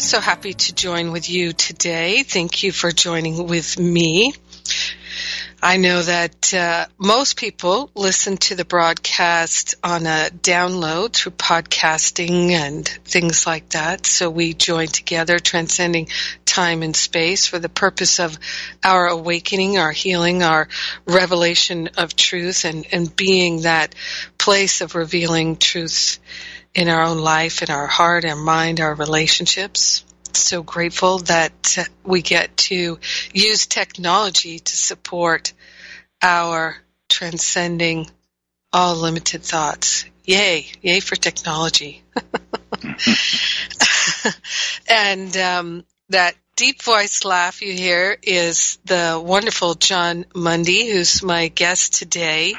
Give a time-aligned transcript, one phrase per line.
[0.00, 2.22] So happy to join with you today.
[2.22, 4.32] Thank you for joining with me.
[5.62, 12.52] I know that uh, most people listen to the broadcast on a download through podcasting
[12.52, 14.06] and things like that.
[14.06, 16.08] So we join together, transcending
[16.46, 18.38] time and space for the purpose of
[18.82, 20.68] our awakening, our healing, our
[21.04, 23.94] revelation of truth, and, and being that
[24.38, 26.18] place of revealing truth
[26.74, 30.04] in our own life, in our heart, our mind, our relationships.
[30.32, 32.98] So grateful that we get to
[33.32, 35.52] use technology to support
[36.22, 36.76] our
[37.08, 38.08] transcending
[38.72, 40.04] all limited thoughts.
[40.24, 42.02] Yay, yay for technology.
[44.88, 51.48] and um, that deep voice laugh you hear is the wonderful Jon Mundy, who's my
[51.48, 52.52] guest today.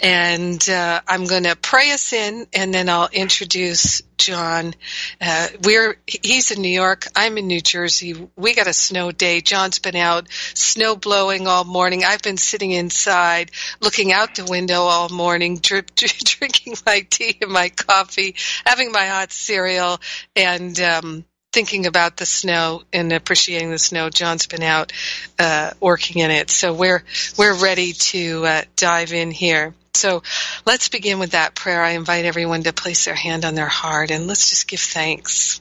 [0.00, 4.72] And uh, I'm going to pray us in, and then I'll introduce Jon.
[5.20, 7.06] Uh, we're he's in New York.
[7.14, 8.30] I'm in New Jersey.
[8.34, 9.42] We got a snow day.
[9.42, 12.02] Jon's been out snow blowing all morning.
[12.02, 13.50] I've been sitting inside,
[13.82, 18.90] looking out the window all morning, drip, drip, drinking my tea and my coffee, having
[18.90, 20.00] my hot cereal,
[20.34, 24.10] and um, thinking about the snow and appreciating the snow.
[24.10, 24.92] Jon's been out
[25.38, 27.04] uh, working in it, so we're
[27.38, 29.72] we're ready to uh, dive in here.
[29.94, 30.24] So
[30.66, 31.80] let's begin with that prayer.
[31.80, 35.60] I invite everyone to place their hand on their heart and let's just give thanks.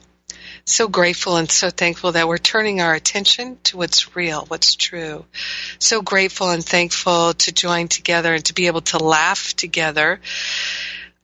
[0.65, 5.25] So grateful and so thankful that we're turning our attention to what's real, what's true.
[5.77, 10.19] So grateful and thankful to join together and to be able to laugh together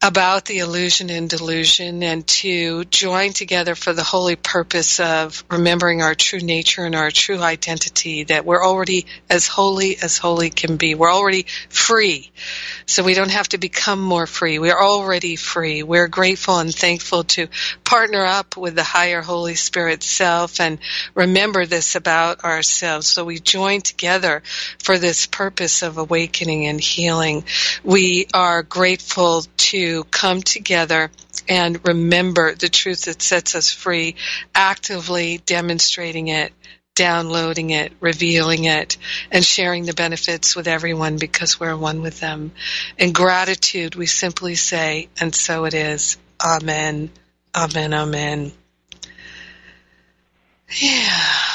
[0.02, 6.02] about the illusion and delusion and to join together for the holy purpose of remembering
[6.02, 10.78] our true nature and our true identity that we're already as holy as holy can
[10.78, 10.96] be.
[10.96, 12.32] We're already free.
[12.86, 14.58] So we don't have to become more free.
[14.58, 15.84] We're already free.
[15.84, 17.48] We're grateful and thankful to
[17.84, 20.80] partner up with the higher Holy Spirit self and
[21.14, 23.08] remember this about ourselves.
[23.08, 24.44] So we join together
[24.82, 27.44] for this purpose of awakening and healing.
[27.84, 31.12] We are grateful to come together
[31.48, 34.16] and remember the truth that sets us free,
[34.54, 36.54] actively demonstrating it,
[36.96, 38.98] downloading it, revealing it,
[39.32, 42.52] and sharing the benefits with everyone because we're one with them.
[42.98, 46.18] In gratitude, we simply say, and so it is.
[46.44, 47.10] Amen.
[47.56, 47.94] Amen.
[47.94, 48.52] Amen.
[50.78, 51.50] Yeah.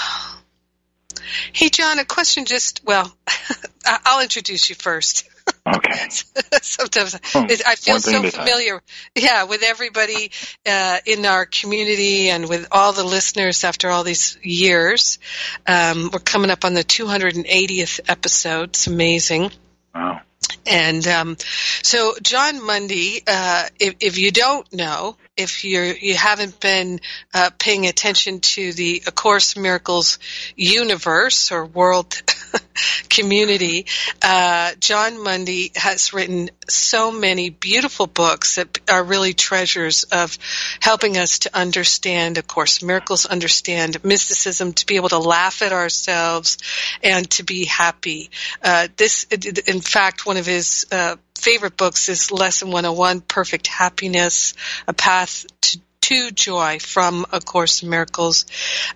[1.53, 3.15] Hey, Jon, a question just, well,
[3.87, 5.29] I'll introduce you first.
[5.67, 6.09] Okay.
[6.63, 8.83] Sometimes oh, I feel so familiar,
[9.15, 10.31] yeah, with everybody
[10.67, 15.19] uh, in our community and with all the listeners after all these years.
[15.67, 18.71] Um, we're coming up on the 280th episode.
[18.71, 19.53] It's amazing.
[19.95, 20.21] Wow.
[20.67, 21.37] And um,
[21.83, 27.01] so, Jon Mundy, uh, if, if, you don't know, if you're you haven't been
[27.33, 30.19] uh, paying attention to the A Course Miracles
[30.57, 32.23] universe or world
[33.09, 33.87] community,
[34.23, 40.39] uh, Jon Mundy has written so many beautiful books that are really treasures of
[40.81, 45.73] helping us to understand A Course Miracles, understand mysticism, to be able to laugh at
[45.73, 46.59] ourselves,
[47.03, 48.31] and to be happy.
[48.63, 54.55] Uh, this, in fact, one of his uh, favorite books is Lesson 101, Perfect Happiness,
[54.87, 58.45] A Path to to joy from A Course in Miracles.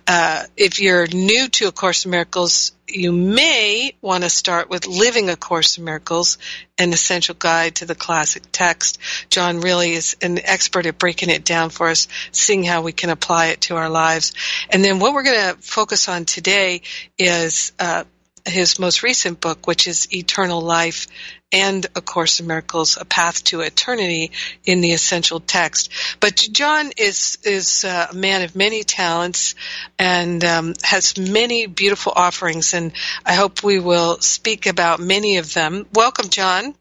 [0.05, 4.85] Uh, if you're new to A Course in Miracles, you may want to start with
[4.85, 6.37] Living A Course in Miracles,
[6.77, 8.99] an essential guide to the classic text.
[9.31, 13.09] Jon really is an expert at breaking it down for us, seeing how we can
[13.09, 14.35] apply it to our lives.
[14.69, 16.83] And then what we're going to focus on today
[17.17, 18.03] is uh,
[18.45, 21.07] his most recent book, which is Eternal Life
[21.51, 24.31] and A Course in Miracles, A Path to Eternity
[24.65, 25.91] in the Essential Text.
[26.19, 29.55] But Jon is is a man of many talents
[29.97, 32.91] and um, has many beautiful offerings, and
[33.25, 35.87] I hope we will speak about many of them.
[35.93, 36.75] Welcome, Jon.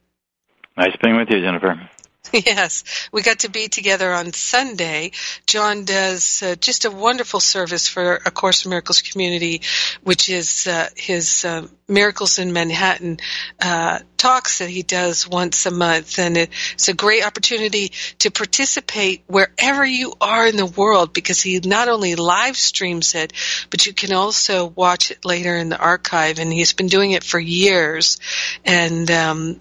[0.76, 1.88] Nice being with you, Jennifer.
[2.32, 5.12] Yes, we got to be together on Sunday.
[5.46, 9.62] Jon does uh, just a wonderful service for A Course in Miracles community,
[10.02, 13.18] which is uh, his uh, Miracles in Manhattan
[13.62, 16.18] uh, talks that he does once a month.
[16.18, 21.60] And it's a great opportunity to participate wherever you are in the world because he
[21.60, 23.32] not only live streams it,
[23.70, 26.38] but you can also watch it later in the archive.
[26.38, 28.18] And he's been doing it for years.
[28.66, 29.58] And um,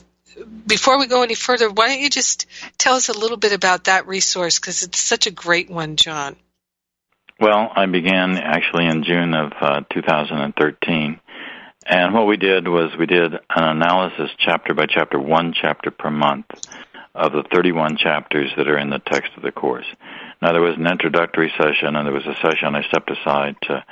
[0.66, 2.46] before we go any further, why don't you just
[2.78, 6.36] tell us a little bit about that resource because it's such a great one, Jon.
[7.40, 11.20] Well, I began actually in June of uh, 2013.
[11.90, 16.10] And what we did was we did an analysis chapter by chapter, one chapter per
[16.10, 16.46] month
[17.16, 19.86] of the 31 chapters that are in the text of the Course.
[20.42, 23.84] Now, there was an introductory session, and there was a session I stepped aside to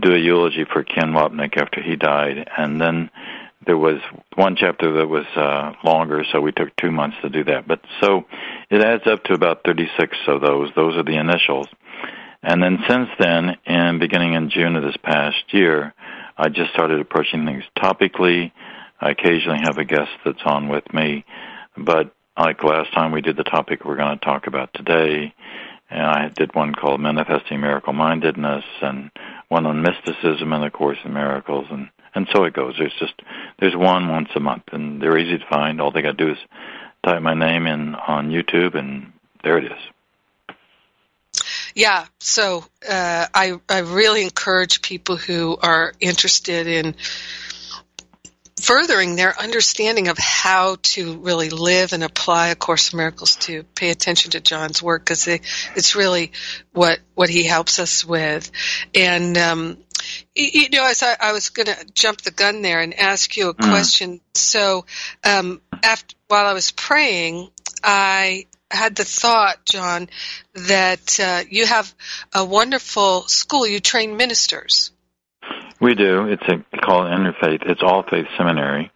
[0.00, 3.10] do a eulogy for Ken Wapnick after he died, and then
[3.66, 4.00] there was
[4.36, 7.68] one chapter that was uh, longer, so we took two months to do that.
[7.68, 8.24] But so
[8.70, 10.70] it adds up to about 36 of those.
[10.74, 11.66] Those are the initials.
[12.42, 15.92] And then since then, and beginning in June of this past year,
[16.38, 18.50] I just started approaching things topically.
[18.98, 21.24] I occasionally have a guest that's on with me,
[21.76, 25.34] but like last time we did the topic we're going to talk about today,
[25.90, 29.10] and I did one called Manifesting Miracle Mindedness and
[29.48, 32.74] one on mysticism and the Course in Miracles and and so it goes.
[32.78, 33.14] There's just
[33.58, 35.80] there's one once a month, and they're easy to find.
[35.80, 36.38] All they got to do is
[37.04, 39.12] type my name in on YouTube, and
[39.42, 41.38] there it is.
[41.74, 46.96] Yeah, so uh, I I really encourage people who are interested in
[48.60, 53.62] furthering their understanding of how to really live and apply A Course in Miracles to
[53.62, 56.32] pay attention to Jon's work because it's really
[56.72, 58.50] what what he helps us with,
[58.94, 59.78] and um,
[60.34, 63.48] you know, as I, I was going to jump the gun there and ask you
[63.48, 63.68] a mm.
[63.68, 64.20] question.
[64.34, 64.84] So,
[65.24, 67.50] um, after while I was praying,
[67.82, 70.08] I had the thought, Jon,
[70.54, 71.92] that uh, you have
[72.34, 73.66] a wonderful school.
[73.66, 74.92] You train ministers.
[75.80, 76.26] We do.
[76.26, 77.62] It's a called Interfaith.
[77.68, 78.92] It's all faith seminary.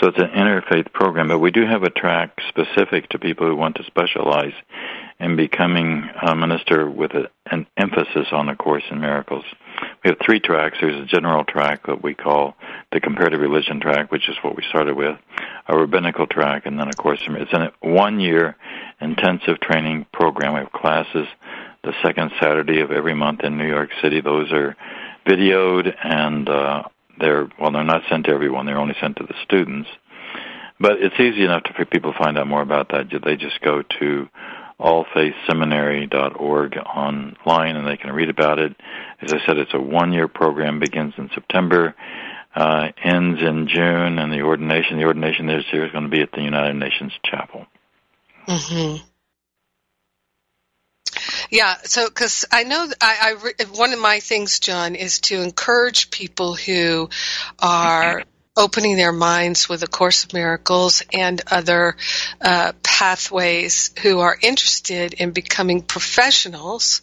[0.00, 3.56] So it's an interfaith program, but we do have a track specific to people who
[3.56, 4.52] want to specialize
[5.18, 9.44] in becoming a minister with a, an emphasis on A Course in Miracles.
[10.04, 10.76] We have three tracks.
[10.80, 12.54] There's a general track that we call
[12.92, 15.18] the comparative religion track, which is what we started with,
[15.68, 17.58] a rabbinical track, and then of course in Miracles.
[17.62, 18.56] it's a one-year
[19.00, 20.54] intensive training program.
[20.54, 21.26] We have classes
[21.82, 24.20] the second Saturday of every month in New York City.
[24.20, 24.76] Those are
[25.26, 26.82] videoed and uh,
[27.18, 28.66] they're well, they're not sent to everyone.
[28.66, 29.88] They're only sent to the students.
[30.78, 33.06] But it's easy enough to, for people to find out more about that.
[33.24, 34.28] They just go to
[34.80, 38.76] allfaithseminary.org online and they can read about it.
[39.20, 41.94] As I said, it's a one-year program, begins in September,
[42.54, 46.20] uh, ends in June, and the ordination, the ordination this year is going to be
[46.22, 47.66] at the United Nations Chapel.
[48.46, 49.04] Mm-hmm.
[51.50, 56.10] Yeah, so because I know I, I one of my things, Jon, is to encourage
[56.10, 57.08] people who
[57.60, 58.24] are
[58.56, 61.96] opening their minds with A Course of Miracles and other
[62.40, 67.02] uh, pathways who are interested in becoming professionals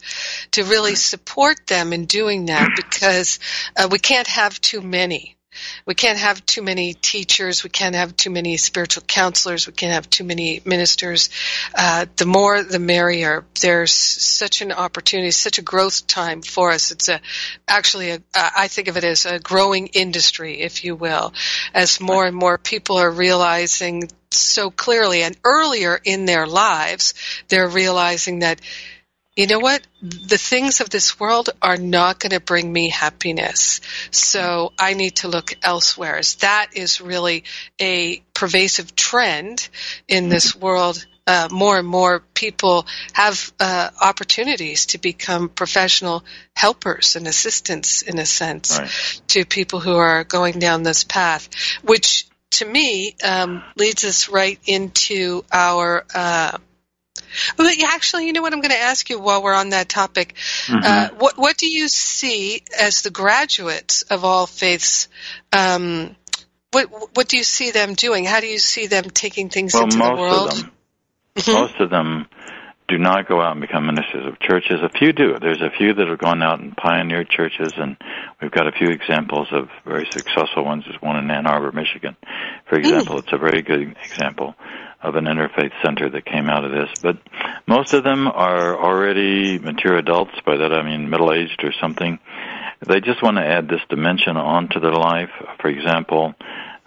[0.52, 3.40] to really support them in doing that because
[3.78, 5.38] uh, we can't have too many
[5.86, 7.64] we can't have too many teachers.
[7.64, 9.68] We can't have too many spiritual counselors.
[9.68, 11.30] We can't have too many ministers.
[11.76, 13.46] Uh, the more, the merrier.
[13.60, 16.92] There's such an opportunity, such a growth time for us.
[16.92, 17.22] It's a,
[17.68, 21.34] actually, a, I think of it as a growing industry, if you will,
[21.74, 27.14] as more and more people are realizing so clearly and earlier in their lives,
[27.50, 28.60] they're realizing that
[29.36, 29.82] you know what?
[30.02, 33.82] The things of this world are not going to bring me happiness.
[34.12, 36.22] So I need to look elsewhere.
[36.42, 37.44] That is really
[37.82, 39.68] a pervasive trend
[40.08, 41.06] in this world.
[41.26, 46.24] Uh, more and more people have uh, opportunities to become professional
[46.54, 49.22] helpers and assistants, in a sense, right.
[49.30, 51.48] to people who are going down this path,
[51.82, 56.58] which to me um, leads us right into our uh,
[57.58, 60.36] well, actually, you know what I'm going to ask you while we're on that topic.
[60.66, 60.80] Mm-hmm.
[60.84, 65.08] Uh, what what do you see as the graduates of all faiths?
[65.52, 66.16] Um,
[66.72, 68.26] what what do you see them doing?
[68.26, 70.52] How do you see them taking things well, into the world?
[70.52, 70.72] Of them,
[71.36, 71.52] mm-hmm.
[71.54, 72.28] most of them
[72.88, 74.82] do not go out and become ministers of churches.
[74.84, 75.38] A few do.
[75.40, 77.96] There's a few that have gone out and pioneered churches, and
[78.42, 80.84] we've got a few examples of very successful ones.
[80.86, 82.16] There's one in Ann Arbor, Michigan,
[82.68, 82.80] for mm.
[82.80, 83.16] example.
[83.16, 83.20] Mm.
[83.20, 84.56] It's a very good example
[85.04, 86.90] of an interfaith center that came out of this.
[87.02, 87.18] But
[87.68, 90.34] most of them are already mature adults.
[90.46, 92.20] By that I mean middle-aged or something.
[92.86, 95.30] They just want to add this dimension onto their life.
[95.62, 96.34] For example,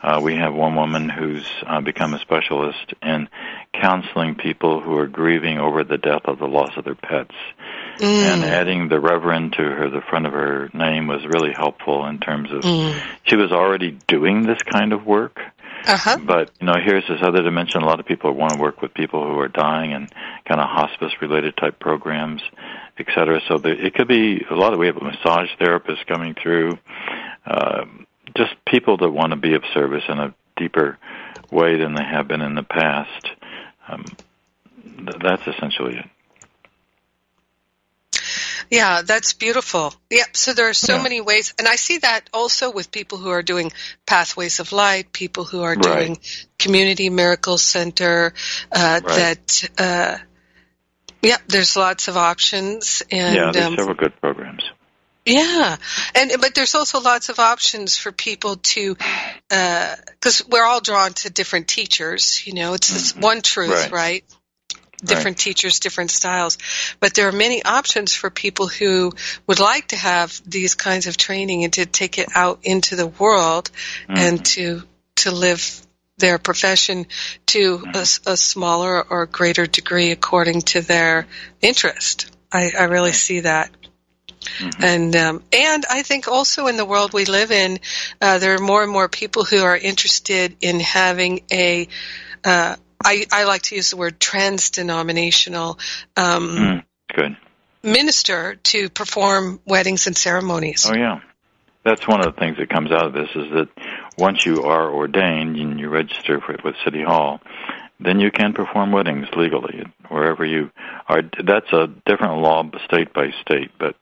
[0.03, 3.29] uh, we have one woman who's uh, become a specialist in
[3.73, 7.35] counseling people who are grieving over the death of the loss of their pets.
[7.99, 8.05] Mm.
[8.05, 12.19] And adding the Reverend to her, the front of her name was really helpful in
[12.19, 12.95] terms of Mm.
[13.25, 15.41] she was already doing this kind of work.
[15.87, 16.19] Uh-huh.
[16.27, 17.83] But you know, here's this other dimension.
[17.83, 20.13] A lot of people want to work with people who are dying and
[20.47, 22.43] kind of hospice-related type programs,
[22.99, 23.41] et cetera.
[23.49, 24.79] So there, it could be a lot of.
[24.79, 26.79] We have a massage therapist coming through,
[27.47, 30.99] um, just people that want to be of service in a deeper
[31.51, 33.27] way than they have been in the past.
[33.89, 34.05] Um,
[34.85, 36.07] th- that's essentially it.
[38.71, 39.95] Yeah, that's beautiful.
[40.11, 40.37] Yep.
[40.37, 41.03] So there are so Yeah.
[41.03, 43.73] many ways, and I see that also with people who are doing
[44.07, 45.83] pathways of light, people who are Right.
[45.83, 46.19] doing
[46.59, 48.35] community miracle center.
[48.73, 49.17] Uh, Right.
[49.17, 50.19] That, uh,
[51.23, 54.63] yeah, there's lots of options, and yeah, there's um, several good programs.
[55.25, 55.77] yeah,
[56.15, 58.97] and but there's also lots of options for people to,
[59.49, 62.47] because we're all drawn to different teachers.
[62.47, 63.95] You know, it's this one truth, Mm-hmm.
[63.95, 64.23] Right.
[64.23, 64.25] right?
[65.05, 66.59] Different teachers, different styles,
[67.01, 69.13] but there are many options for people who
[69.47, 73.07] would like to have these kinds of training and to take it out into the
[73.07, 73.71] world
[74.09, 74.17] Mm-hmm.
[74.17, 74.83] and to
[75.17, 75.81] to live
[76.19, 77.07] their profession
[77.47, 81.27] to a smaller or greater degree according to their
[81.61, 82.31] interest.
[82.53, 83.71] I, I really see that.
[84.79, 87.79] And um, and I think also in the world we live in,
[88.21, 91.89] uh, there are more and more people who are interested in having a.
[92.45, 92.77] Uh,
[93.07, 95.79] I, I like to use the word trans-denominational
[96.17, 96.85] um, Mm,
[97.15, 97.37] good.
[97.83, 100.91] minister to perform weddings and ceremonies.
[100.91, 101.21] Oh yeah,
[101.85, 103.69] that's one of the things that comes out of this is that
[104.19, 107.41] once you are ordained and you register for, with City Hall,
[108.01, 110.71] then you can perform weddings legally wherever you
[111.09, 111.23] are.
[111.23, 113.95] That's a different law, state by state, but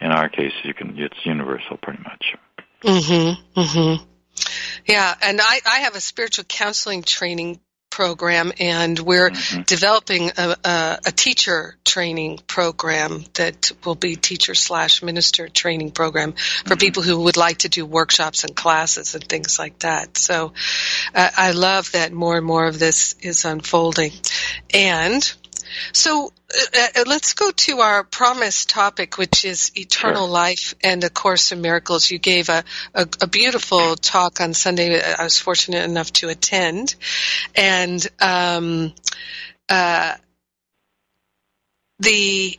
[0.00, 0.98] in our case, you can.
[0.98, 2.34] It's universal, pretty much.
[2.82, 3.60] Mm-hmm.
[3.60, 4.04] Mm-hmm.
[4.86, 7.60] Yeah, and I, I have a spiritual counseling training
[7.96, 9.30] program, and we're
[9.64, 16.34] developing a, a, a teacher training program that will be teacher slash minister training program
[16.66, 20.18] for people who would like to do workshops and classes and things like that.
[20.18, 20.52] So
[21.14, 24.12] uh, I love that more and more of this is unfolding,
[24.74, 25.34] and
[25.92, 26.32] so
[26.74, 30.32] uh, uh, let's go to our promised topic, which is eternal Sure.
[30.32, 32.10] life and a course in miracles.
[32.10, 35.00] You gave a, a, a beautiful talk on Sunday.
[35.00, 36.94] I was fortunate enough to attend,
[37.54, 38.92] and um,
[39.68, 40.14] uh,
[41.98, 42.58] the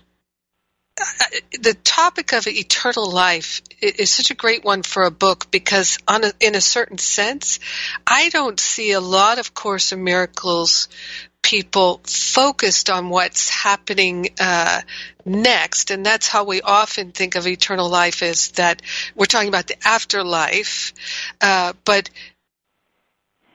[0.99, 1.03] uh,
[1.61, 6.23] the topic of eternal life is such a great one for a book because, on
[6.23, 7.59] a, in a certain sense,
[8.05, 10.89] I don't see a lot of Course in Miracles
[11.47, 14.81] people focused on what's happening uh,
[15.23, 18.81] next, and that's how we often think of eternal life is that
[19.15, 20.93] we're talking about the afterlife,
[21.39, 22.09] uh, but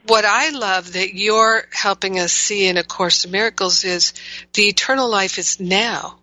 [0.07, 4.15] what I love that you're helping us see in A Course in Miracles is
[4.55, 6.19] the eternal life is now.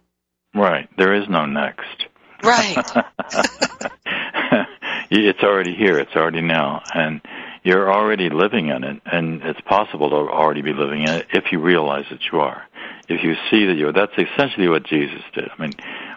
[0.56, 0.90] Right.
[0.98, 2.08] There is no next.
[2.44, 2.78] Right.
[5.12, 6.00] it's already here.
[6.00, 7.22] It's already now, and
[7.63, 9.01] you're already living in it.
[9.06, 12.63] And it's possible to already be living in it if you realize that you are.
[13.08, 13.94] If you see that you're.
[13.94, 15.50] That's essentially what Jesus did.
[15.58, 15.74] I mean,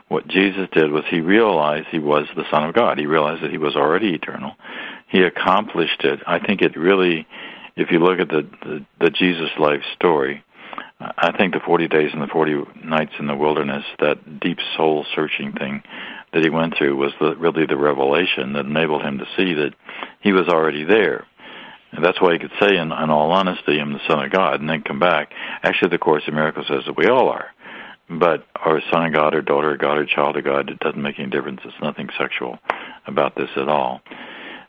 [0.09, 2.99] what Jesus did was he realized he was the Son of God.
[2.99, 4.53] He realized that he was already eternal.
[5.09, 6.21] He accomplished it.
[6.27, 7.27] I think it really,
[7.77, 10.45] if you look at the the, the Jesus life story.
[11.01, 15.05] I think the 40 days and the 40 nights in the wilderness, that deep soul
[15.15, 15.83] searching thing
[16.33, 19.75] that he went through was the, really the revelation that enabled him to see that
[20.21, 21.27] he was already there.
[21.93, 24.61] And that's why he could say, in, in all honesty, I'm the Son of God,
[24.61, 25.33] and then come back.
[25.63, 27.49] Actually, the Course in Miracles says that we all are.
[28.09, 31.01] But our son of God or daughter of God or child of God, it doesn't
[31.01, 31.61] make any difference.
[31.65, 32.59] It's nothing sexual
[33.07, 34.01] about this at all.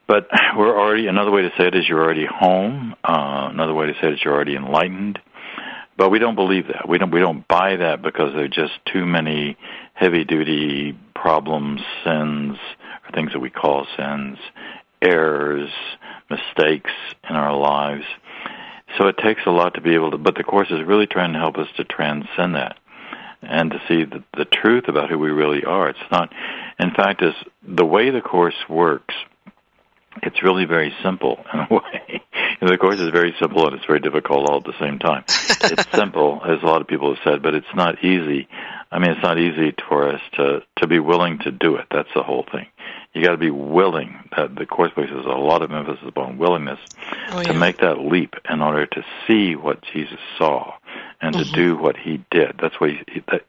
[0.08, 0.28] But
[0.58, 2.96] we're already, another way to say it is you're already home.
[3.04, 5.20] Uh, another way to say it is you're already enlightened.
[5.98, 6.90] But we don't believe that.
[6.90, 9.58] We don't we don't buy that because there are just too many
[9.94, 12.58] heavy duty problems, sins,
[13.06, 14.40] or things that we call sins,
[15.02, 15.70] errors,
[16.36, 16.92] mistakes
[17.30, 18.06] in our lives.
[18.98, 21.34] So it takes a lot to be able to but the course is really trying
[21.34, 22.78] to help us to transcend that
[23.42, 25.90] and to see the, the truth about who we really are.
[25.90, 26.32] It's not
[26.80, 27.34] in fact is
[27.68, 29.16] the way the course works
[30.22, 32.22] it's really very simple in a way.
[32.62, 35.24] And the course is very simple and it's very difficult all at the same time.
[35.28, 38.48] it's simple, as a lot of people have said, but it's not easy.
[38.92, 41.88] I mean, it's not easy for us to to be willing to do it.
[41.90, 42.68] That's the whole thing.
[43.14, 44.30] You got to be willing.
[44.38, 46.80] That the course places a lot of emphasis upon willingness
[47.32, 50.74] Oh, to make that leap in order to see what Jesus saw
[51.22, 51.56] and to mm-hmm.
[51.56, 52.60] do what he did.
[52.62, 53.44] That's what he, he that,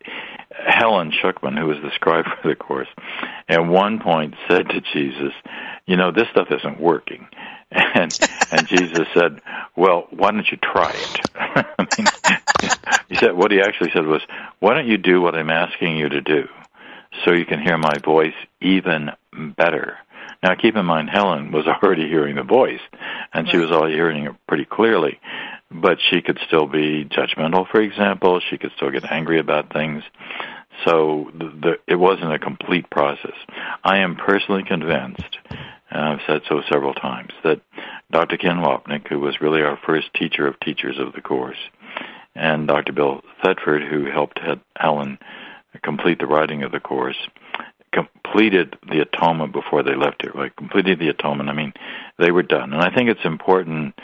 [0.67, 2.89] Helen Schucman, who was the scribe for the course,
[3.49, 5.33] at one point said to Jesus,
[5.87, 7.27] "You know, this stuff isn't working."
[7.77, 8.17] And
[8.53, 9.41] and Jesus said,
[9.75, 14.23] "Well, why don't you try it?" I mean, said what he actually said was,
[14.61, 16.45] "Why don't you do what I'm asking you to do,
[17.25, 19.99] so you can hear my voice even better."
[20.45, 22.83] Now, keep in mind, Helen was already hearing the voice,
[23.33, 25.19] and she was already hearing it pretty clearly.
[25.71, 28.41] But she could still be judgmental, for example.
[28.49, 30.03] She could still get angry about things.
[30.85, 33.35] So the, the, it wasn't a complete process.
[33.83, 35.39] I am personally convinced,
[35.91, 37.61] and I've said so several times, that
[38.11, 38.37] Dr.
[38.37, 41.59] Ken Wapnick, who was really our first teacher of teachers of the course,
[42.35, 42.93] and Dr.
[42.93, 44.41] Bill Thetford, who helped
[44.77, 45.19] Helen
[45.83, 47.17] complete the writing of the course,
[47.93, 50.33] completed the atonement before they left here.
[50.35, 51.49] Like completed the atonement.
[51.49, 51.73] I mean,
[52.19, 52.73] they were done.
[52.73, 53.95] And I think it's important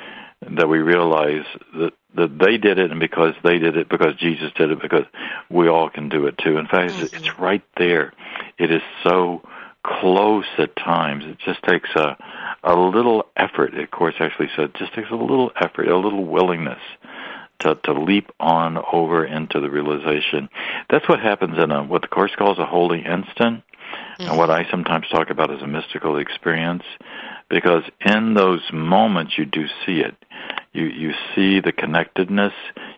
[0.43, 1.45] that we realize
[1.75, 5.05] that that they did it, and because they did it, because Jesus did it, because
[5.49, 6.57] we all can do it too.
[6.57, 7.17] In fact, mm-hmm.
[7.17, 8.13] it's right there.
[8.59, 9.43] It is so
[9.85, 11.25] close at times.
[11.25, 12.17] It just takes a
[12.65, 13.75] a little effort.
[13.75, 16.81] Of course, actually said, just takes a little effort, a little willingness
[17.61, 20.49] to to leap on over into the realization.
[20.89, 24.23] That's what happens in a what the course calls a holy instant, mm-hmm.
[24.23, 26.85] and what I sometimes talk about as a mystical experience.
[27.51, 30.15] Because in those moments, you do see it.
[30.73, 32.53] You you see the connectedness.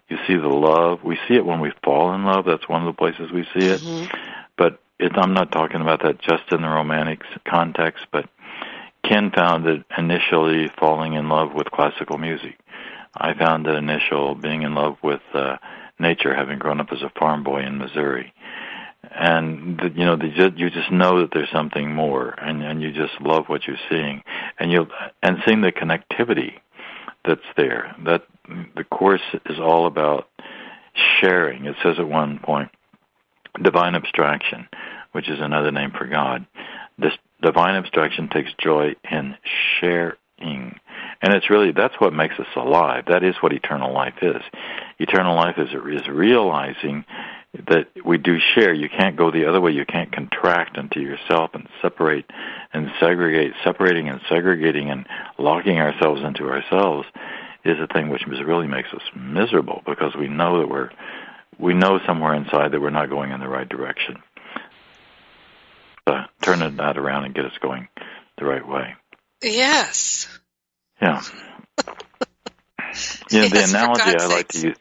[0.08, 1.02] You see the love.
[1.02, 2.44] We see it when we fall in love.
[2.44, 3.80] That's one of the places we see it.
[3.80, 4.16] Mm-hmm.
[4.58, 8.06] But it, I'm not talking about that just in the romantic context.
[8.12, 8.28] But
[9.04, 12.58] Ken found it initially falling in love with classical music.
[13.14, 15.56] I found it initial being in love with uh,
[15.98, 18.32] nature, having grown up as a farm boy in Missouri.
[19.10, 22.92] And the, you know, the, you just know that there's something more, and and you
[22.92, 24.22] just love what you're seeing,
[24.58, 24.86] and you
[25.22, 26.54] and seeing the connectivity
[27.24, 27.94] that's there.
[28.04, 28.22] That
[28.76, 30.28] the course is all about
[31.20, 31.66] sharing.
[31.66, 32.70] It says at one point,
[33.60, 34.68] divine abstraction,
[35.12, 36.46] which is another name for God.
[36.98, 39.36] This divine abstraction takes joy in
[39.80, 40.78] sharing.
[41.24, 43.04] And it's really that's what makes us alive.
[43.08, 44.42] That is what eternal life is.
[44.98, 47.04] Eternal life is is realizing
[47.54, 48.72] that we do share.
[48.72, 49.72] You can't go the other way.
[49.72, 52.24] You can't contract into yourself and separate
[52.72, 53.52] and segregate.
[53.62, 55.06] Separating and segregating and
[55.38, 57.06] locking ourselves into ourselves
[57.64, 60.90] is a thing which really makes us miserable because we know that we're
[61.58, 64.16] we know somewhere inside that we're not going in the right direction.
[66.06, 67.86] Uh, turn that around and get us going
[68.38, 68.94] the right way.
[69.42, 70.26] Yes.
[71.00, 71.22] Yeah.
[71.86, 71.94] yeah,
[72.88, 74.76] yes, the analogy I like to use.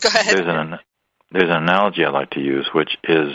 [0.00, 0.36] Go ahead.
[0.36, 0.78] There's an
[1.30, 3.32] there's an analogy I like to use, which is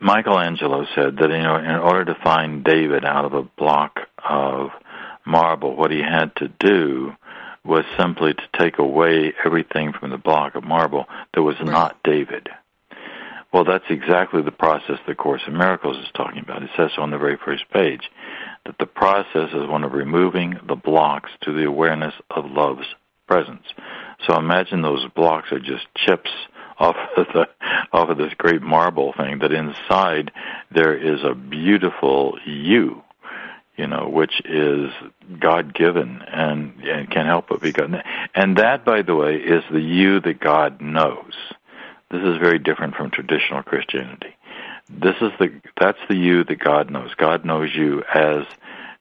[0.00, 4.70] Michelangelo said that you know in order to find David out of a block of
[5.26, 7.12] marble, what he had to do
[7.64, 12.48] was simply to take away everything from the block of marble that was not David.
[13.52, 16.62] Well, that's exactly the process the Course in Miracles is talking about.
[16.62, 18.08] It says so on the very first page
[18.64, 22.86] that the process is one of removing the blocks to the awareness of love's
[23.26, 23.66] presence.
[24.26, 26.30] So imagine those blocks are just chips
[26.78, 27.48] off of the
[27.92, 30.32] off of this great marble thing that inside
[30.70, 33.02] there is a beautiful you
[33.76, 34.90] you know which is
[35.38, 38.02] god given and and can't help but be god.
[38.34, 41.34] And that by the way is the you that god knows.
[42.10, 44.34] This is very different from traditional christianity.
[44.88, 47.14] This is the that's the you that god knows.
[47.14, 48.44] God knows you as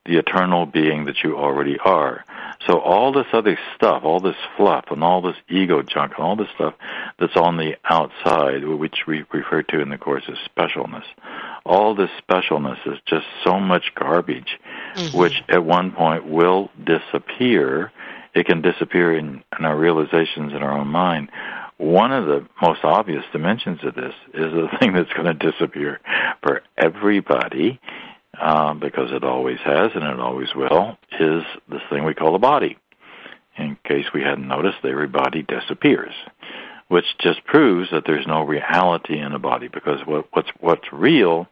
[0.05, 2.23] the eternal being that you already are.
[2.67, 6.35] So all this other stuff, all this fluff and all this ego junk and all
[6.35, 6.73] this stuff
[7.19, 11.03] that's on the outside, which we refer to in the course as specialness,
[11.65, 14.59] all this specialness is just so much garbage,
[14.95, 15.17] mm-hmm.
[15.17, 17.91] which at one point will disappear.
[18.33, 21.29] It can disappear in, in our realizations in our own mind.
[21.77, 25.99] One of the most obvious dimensions of this is the thing that's going to disappear
[26.41, 27.79] for everybody
[28.39, 32.39] um, because it always has and it always will, is this thing we call the
[32.39, 32.77] body.
[33.57, 36.13] In case we hadn't noticed, every body disappears,
[36.87, 41.47] which just proves that there's no reality in a body because what, what's what's real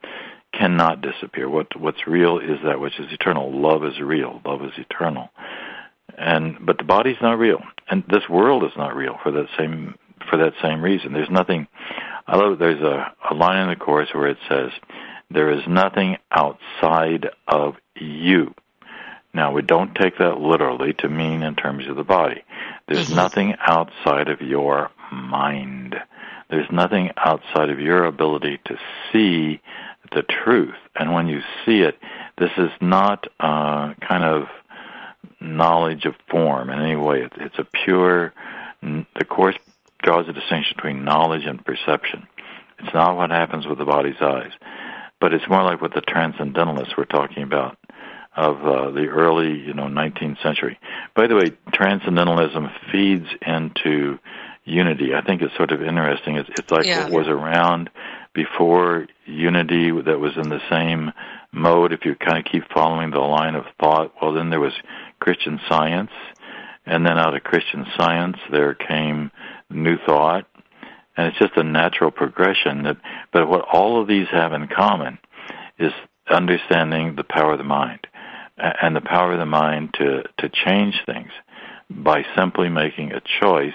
[0.54, 1.50] cannot disappear.
[1.50, 3.52] What what's real is that which is eternal.
[3.52, 4.42] Love is real.
[4.46, 5.30] Love is eternal.
[6.18, 9.96] And but the body's not real, and this world is not real for that same
[10.30, 11.14] for that same reason.
[11.14, 11.68] There's nothing.
[12.26, 12.60] I love.
[12.60, 14.72] There's a, a line in the course where it says,
[15.30, 18.54] there is nothing outside of you.
[19.34, 22.44] Now, we don't take that literally to mean in terms of the body.
[22.88, 23.16] There's mm-hmm.
[23.16, 25.96] nothing outside of your mind.
[26.50, 28.80] There's nothing outside of your ability to
[29.12, 29.62] see
[30.14, 30.78] the truth.
[30.96, 32.00] And when you see it,
[32.38, 34.48] this is not uh, kind of
[35.42, 37.28] knowledge of form in any way.
[37.36, 38.34] It's a pure,
[38.82, 39.58] the Course
[40.02, 42.26] draws a distinction between knowledge and perception.
[42.80, 44.52] It's not what happens with the body's eyes
[45.20, 47.78] but it's more like what the transcendentalists were talking about
[48.36, 50.80] of uh, the early, you know, 19th century.
[51.16, 54.20] By the way, transcendentalism feeds into
[54.64, 55.16] unity.
[55.16, 56.36] I think it's sort of interesting.
[56.36, 57.04] It's, it's like Yeah.
[57.06, 57.90] what was around
[58.34, 61.12] before unity that was in the same
[61.52, 61.94] mode.
[61.94, 64.74] If you kind of keep following the line of thought, well, then there was
[65.20, 66.12] Christian science,
[66.86, 69.32] and then out of Christian science there came
[69.72, 70.46] new thought,
[71.18, 72.84] and it's just a natural progression.
[72.84, 72.98] That,
[73.34, 75.18] but what all of these have in common
[75.80, 75.92] is
[76.30, 78.08] understanding the power of the mind,
[78.58, 81.32] and the power of the mind to to change things
[81.90, 83.74] by simply making a choice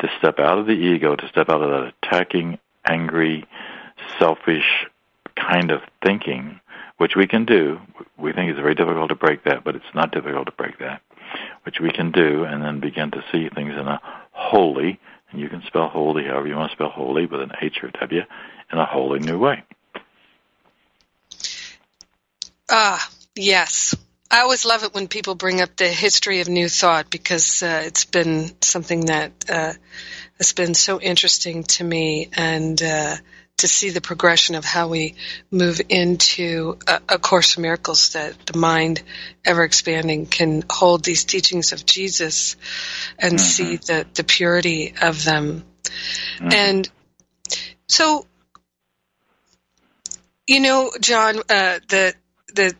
[0.00, 3.44] to step out of the ego, to step out of that attacking, angry,
[4.18, 4.86] selfish
[5.36, 6.60] kind of thinking,
[6.98, 7.80] which we can do.
[8.18, 11.02] We think it's very difficult to break that, but it's not difficult to break that,
[11.64, 14.00] which we can do, and then begin to see things in a
[14.32, 14.98] holy, and
[15.36, 18.22] you can spell holy however you want to spell holy with an H or W,
[18.72, 19.62] in a wholly new way.
[22.68, 23.94] Ah, yes.
[24.30, 27.82] I always love it when people bring up the history of New Thought because uh,
[27.84, 29.74] it's been something that uh,
[30.38, 33.16] has been so interesting to me and uh,
[33.58, 35.14] to see the progression of how we
[35.50, 39.02] move into a, a Course in Miracles that the mind,
[39.44, 42.56] ever expanding, can hold these teachings of Jesus
[43.18, 45.64] and see the, the purity of them.
[46.40, 46.88] And
[47.88, 48.26] so,
[50.46, 52.14] you know, Jon, uh, the
[52.54, 52.74] the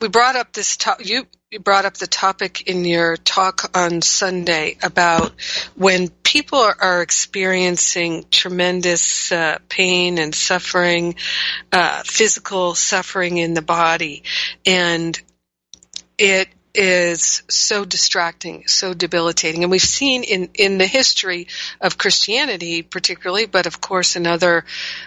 [0.00, 4.02] we brought up this to- you you brought up the topic in your talk on
[4.02, 5.32] Sunday about
[5.76, 11.14] when people are, experiencing tremendous uh, pain and suffering,
[11.72, 14.22] uh, physical suffering in the body,
[14.66, 15.18] and
[16.18, 19.62] it is so distracting, so debilitating.
[19.62, 21.48] And we've seen in, in the history
[21.80, 24.66] of Christianity, particularly, but of course in other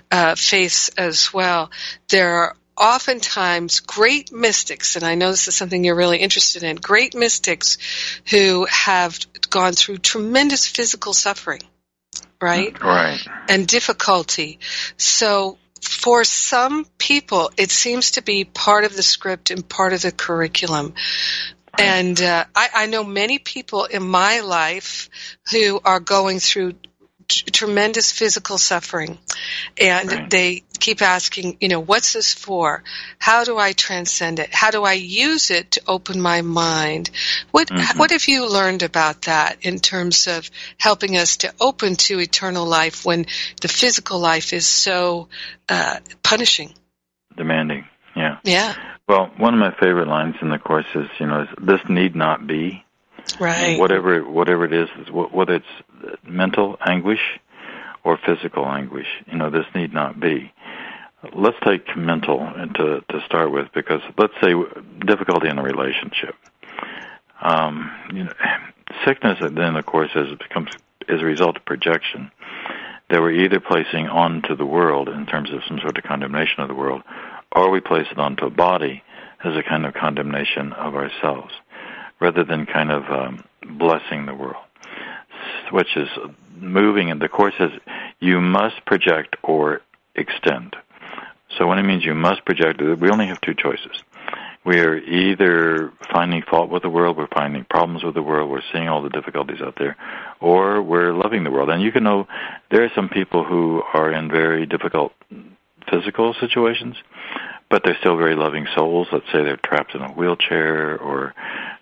[0.10, 1.70] uh, faiths as well,
[2.08, 6.78] there are oftentimes great mystics, and I know this is something you're really interested in,
[6.78, 7.78] great mystics
[8.32, 11.62] who have gone through tremendous physical suffering,
[12.42, 12.80] right?
[12.82, 13.20] Right.
[13.48, 14.60] and difficulty.
[14.98, 20.02] So for some people, it seems to be part of the script and part of
[20.02, 20.94] the curriculum.
[21.78, 25.10] And uh, I, I know many people in my life
[25.52, 26.74] who are going through
[27.30, 29.18] t- tremendous physical suffering,
[29.80, 30.30] and Right.
[30.30, 32.84] they keep asking, you know, what's this for?
[33.20, 34.54] How do I transcend it?
[34.54, 37.10] How do I use it to open my mind?
[37.52, 37.98] What Mhm.
[37.98, 42.66] What have you learned about that in terms of helping us to open to eternal
[42.66, 43.26] life when
[43.62, 45.30] the physical life is so
[45.70, 46.74] uh, punishing?
[47.38, 47.86] Demanding.
[48.16, 48.38] Yeah.
[48.44, 48.74] Yeah,
[49.08, 52.16] Well, one of my favorite lines in the course is, you know, is, this need
[52.16, 52.84] not be.
[53.40, 53.78] right.
[53.80, 55.74] Whatever whatever it is, wh- whether it's
[56.24, 57.40] mental anguish
[58.04, 60.52] or physical anguish, you know, this need not be.
[61.34, 62.40] Let's take mental
[62.76, 64.54] to to start with, because let's say
[65.06, 66.36] difficulty in a relationship.
[67.42, 68.34] Um, you know,
[69.06, 70.70] sickness then, of course, as it becomes
[71.08, 72.32] as a result of projection
[73.10, 76.68] that we're either placing onto the world in terms of some sort of condemnation of
[76.68, 77.02] the world,
[77.52, 79.04] or we place it onto a body
[79.44, 81.54] as a kind of condemnation of ourselves,
[82.20, 83.44] rather than kind of um,
[83.78, 84.64] blessing the world,
[85.72, 86.10] which is
[86.56, 87.12] moving.
[87.12, 87.72] And the course says
[88.20, 89.82] you must project or
[90.16, 90.76] extend.
[91.58, 94.04] So when it means you must project, we only have two choices.
[94.66, 98.62] We are either finding fault with the world, we're finding problems with the world, we're
[98.74, 99.96] seeing all the difficulties out there,
[100.42, 101.70] or we're loving the world.
[101.70, 102.28] And you can know
[102.70, 105.14] there are some people who are in very difficult
[105.90, 106.98] physical situations,
[107.70, 109.08] but they're still very loving souls.
[109.12, 111.34] Let's say they're trapped in a wheelchair, or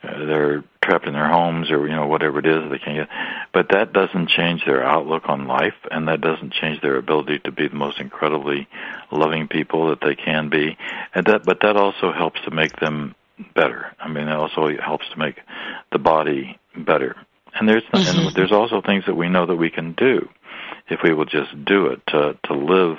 [0.03, 3.09] uh, they're trapped in their homes, or you know whatever it is they can't get.
[3.53, 7.51] But that doesn't change their outlook on life, and that doesn't change their ability to
[7.51, 8.67] be the most incredibly
[9.11, 10.77] loving people that they can be.
[11.13, 13.15] And that, but that also helps to make them
[13.53, 13.93] better.
[13.99, 15.39] I mean, it also helps to make
[15.91, 17.15] the body better.
[17.53, 18.35] And there's and mm-hmm.
[18.35, 20.29] there's also things that we know that we can do
[20.89, 22.97] if we will just do it to to live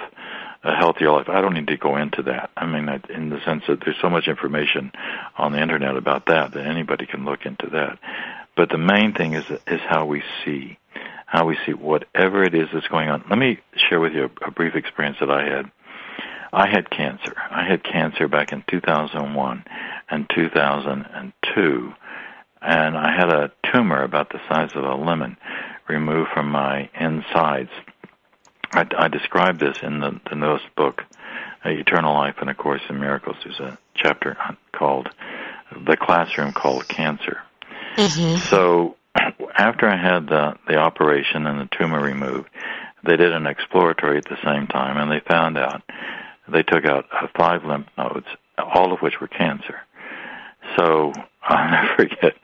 [0.65, 1.29] a healthier life.
[1.29, 2.51] I don't need to go into that.
[2.57, 4.93] I mean, in the sense that there's so much information
[5.37, 7.99] on the internet about that that anybody can look into that.
[8.57, 10.79] But the main thing is is how we see,
[11.27, 13.25] how we see whatever it is that's going on.
[13.31, 15.71] Let me share with you a, a brief experience that I had.
[16.53, 17.35] I had cancer.
[17.51, 19.65] I had cancer back in 2001
[20.11, 21.93] and 2002,
[22.63, 25.37] and I had a tumor about the size of a lemon
[25.89, 27.71] removed from my insides.
[28.73, 31.03] I, I describe this in the, the newest book,
[31.65, 33.37] Eternal Life and A Course in Miracles.
[33.45, 34.37] There's a chapter
[34.73, 35.09] called
[35.73, 37.39] The Classroom Called Cancer.
[37.97, 38.97] hmm So
[39.57, 42.49] after I had the, the operation and the tumor removed,
[43.05, 45.83] they did an exploratory at the same time, and they found out
[46.49, 48.27] they took out uh, five lymph nodes,
[48.59, 49.81] all of which were cancer.
[50.77, 52.35] So I'll never forget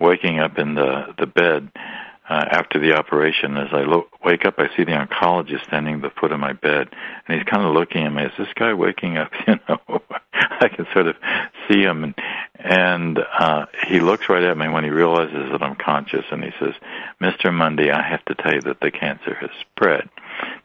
[0.00, 1.70] waking up in the the bed
[2.32, 3.58] uh, after the operation.
[3.58, 6.54] As I lo- wake up, I see the oncologist standing at the foot of my
[6.54, 6.88] bed,
[7.26, 8.22] and he's kind of looking at me.
[8.22, 9.30] Is this guy waking up?
[9.46, 10.00] You know,
[10.32, 11.16] I can sort of
[11.68, 12.14] see him, and
[12.58, 16.50] and uh, he looks right at me when he realizes that I'm conscious, and he
[16.58, 16.74] says,
[17.20, 17.52] "Mr.
[17.52, 20.08] Mundy, I have to tell you that the cancer has spread."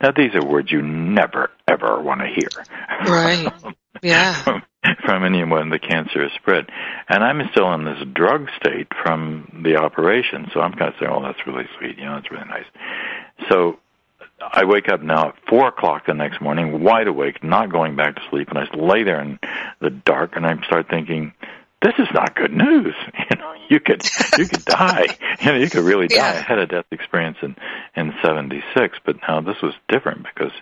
[0.02, 2.50] Now, these are words you never ever want to hear.
[3.06, 3.52] Right.
[4.04, 4.44] Yeah.
[4.44, 4.62] from,
[5.06, 6.68] from anyone the cancer has spread.
[7.10, 11.12] And I'm still in this drug state from the operation, so I'm kind of saying,
[11.12, 11.98] oh, that's really sweet.
[11.98, 12.66] You know, it's really nice.
[13.50, 13.80] So
[14.40, 18.16] I wake up now at 4 o'clock the next morning, wide awake, not going back
[18.16, 19.40] to sleep, and I lay there in
[19.82, 21.34] the dark, and I start thinking,
[21.82, 22.96] this is not good news.
[23.30, 24.02] You know, you could
[24.38, 25.18] you could die.
[25.42, 26.16] You know, you could really die.
[26.16, 26.30] Yeah.
[26.30, 27.58] I had a death experience in
[27.94, 30.54] in '76, but now this was different because,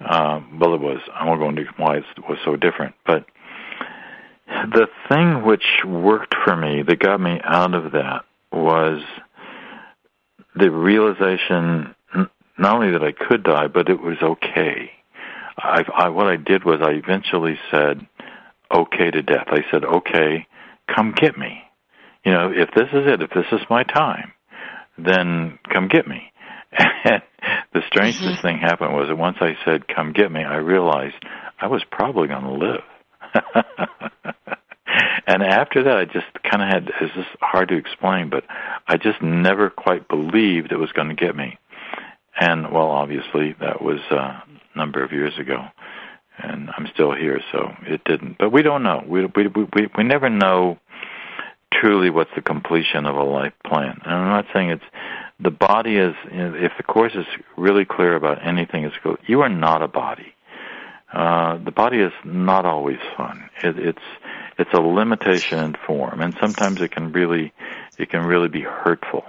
[0.00, 1.00] uh, well, it was.
[1.12, 3.26] I won't go into why it was so different, but
[4.72, 9.00] the thing which worked for me that got me out of that was
[10.54, 14.90] the realization n- not only that I could die, but it was okay.
[15.56, 18.06] I, I what I did was I eventually said
[18.72, 19.46] okay to death.
[19.48, 20.46] I said, okay,
[20.94, 21.62] come get me.
[22.24, 24.32] You know, if this is it, if this is my time,
[24.98, 26.32] then come get me.
[27.04, 27.22] And
[27.72, 28.42] the strangest Mhm.
[28.42, 31.16] thing happened was that once I said, come get me, I realized
[31.60, 32.82] I was probably going to live.
[35.26, 38.44] and after that, I just kind of had, it's just hard to explain, but
[38.86, 41.58] I just never quite believed it was going to get me.
[42.38, 45.66] And, well, obviously, that was uh, a number of years ago
[46.42, 48.38] and I'm still here, so it didn't.
[48.38, 49.04] But we don't know.
[49.06, 50.78] We we we we never know
[51.72, 54.00] truly what's the completion of a life plan.
[54.04, 54.84] And I'm not saying it's
[55.38, 56.14] the body is.
[56.30, 58.96] You know, if the course is really clear about anything, it's.
[59.26, 60.34] You are not a body.
[61.12, 63.50] Uh, the body is not always fun.
[63.62, 64.02] It, it's
[64.58, 67.52] it's a limitation in form, and sometimes it can really
[67.98, 69.24] it can really be hurtful.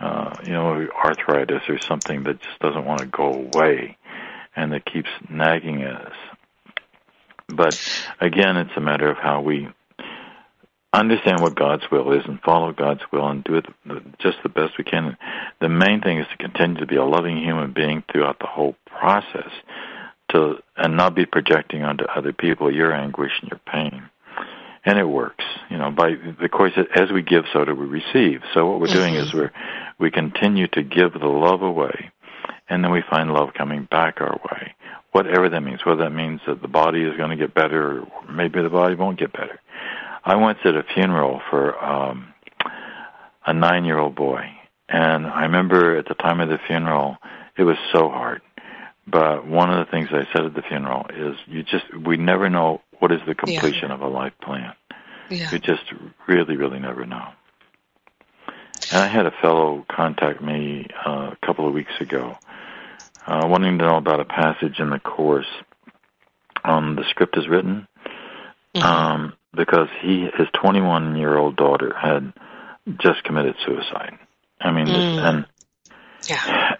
[0.00, 3.96] Uh, you know, arthritis or something that just doesn't want to go away
[4.56, 6.16] and that keeps nagging at us.
[7.48, 7.78] But
[8.20, 9.68] again, it's a matter of how we
[10.92, 13.66] understand what God's will is and follow God's will and do it
[14.18, 15.16] just the best we can.
[15.60, 18.76] The main thing is to continue to be a loving human being throughout the whole
[18.86, 19.50] process,
[20.32, 24.02] to and not be projecting onto other people your anguish and your pain.
[24.84, 25.92] And it works, you know.
[25.92, 28.40] By the course, as we give, so do we receive.
[28.52, 29.52] So what we're doing is we're
[30.00, 32.10] we continue to give the love away,
[32.68, 34.74] and then we find love coming back our way
[35.12, 38.32] whatever that means, whether that means that the body is going to get better or
[38.32, 39.60] maybe the body won't get better.
[40.24, 42.32] I once at a funeral for um,
[43.46, 44.44] a nine year old boy,
[44.88, 47.16] and I remember at the time of the funeral,
[47.56, 48.40] it was so hard.
[49.06, 52.48] But one of the things I said at the funeral is, you just, we never
[52.48, 53.94] know what is the completion yeah.
[53.94, 54.72] of a life plan.
[55.28, 55.50] Yeah.
[55.50, 55.82] You just
[56.28, 57.28] really, really never know.
[58.92, 62.36] And I had a fellow contact me uh, a couple of weeks ago
[63.26, 65.46] uh, wanting to know about a passage in the course
[66.64, 67.86] on the script is written
[68.74, 68.82] Mhm.
[68.82, 72.32] um, because he his 21 year old daughter had
[72.98, 74.18] just committed suicide.
[74.60, 75.28] I mean, Mm.
[75.28, 75.46] and
[76.28, 76.76] Yeah.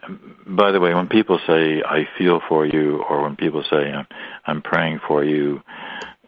[0.46, 4.07] by the way, when people say "I feel for you" or when people say "I'm,
[4.46, 5.62] I'm praying for you,"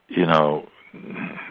[0.08, 0.68] you know,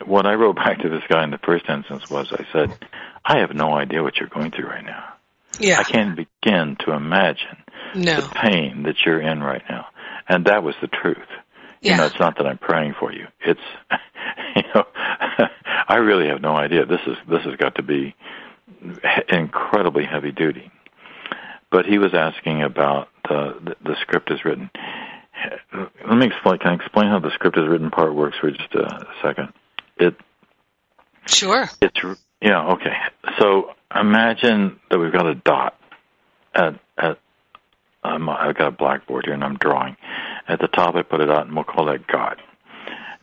[0.05, 2.77] what I wrote back to this guy in the first instance was, I said,
[3.25, 5.13] "I have no idea what you're going through right now.
[5.59, 5.79] Yeah.
[5.79, 7.57] I can't begin to imagine
[7.95, 8.21] No.
[8.21, 9.87] the pain that you're in right now.
[10.27, 11.17] And that was the truth.
[11.81, 13.27] You know, it's not that I'm praying for you.
[13.45, 13.59] It's,
[14.55, 14.85] you know,
[15.87, 16.85] I really have no idea.
[16.85, 18.15] This is this has got to be
[19.29, 20.71] incredibly heavy duty.
[21.73, 24.69] But he was asking about the the, the script is written.
[25.73, 26.59] Let me explain.
[26.59, 29.51] Can I explain how the script is written part works for just a second?
[29.97, 30.15] It
[31.25, 31.67] Sure.
[31.81, 31.99] it's
[32.41, 32.95] yeah okay.
[33.39, 35.75] So imagine that we've got a dot
[36.53, 37.17] at at
[38.03, 39.97] um, I've got a blackboard here and I'm drawing.
[40.47, 42.39] At the top, I put a dot, and we'll call that God.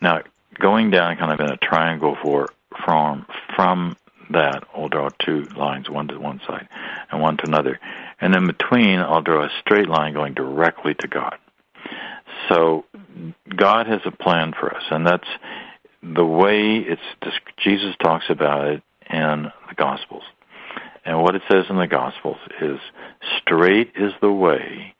[0.00, 0.22] Now,
[0.58, 2.48] going down kind of in a triangle for
[2.84, 3.96] from from
[4.32, 6.68] that, I'll draw two lines, one to one side
[7.10, 7.78] and one to another,
[8.20, 11.38] and in between, I'll draw a straight line going directly to God.
[12.48, 12.84] So,
[13.54, 15.28] God has a plan for us, and that's
[16.02, 17.02] the way it's.
[17.58, 20.24] Jesus talks about it in the Gospels.
[21.04, 22.78] And what it says in the Gospels is
[23.38, 24.94] straight is the way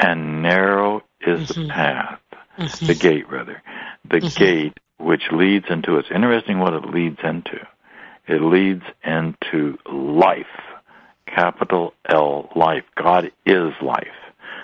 [0.00, 1.54] and narrow is Mhm.
[1.54, 2.20] the path,
[2.58, 2.86] Mhm.
[2.86, 3.62] the gate rather,
[4.04, 4.36] the Mhm.
[4.36, 7.66] gate which leads into it's interesting what it leads into.
[8.30, 10.46] It leads into life.
[11.26, 12.84] Capital L life.
[12.96, 14.06] God is life.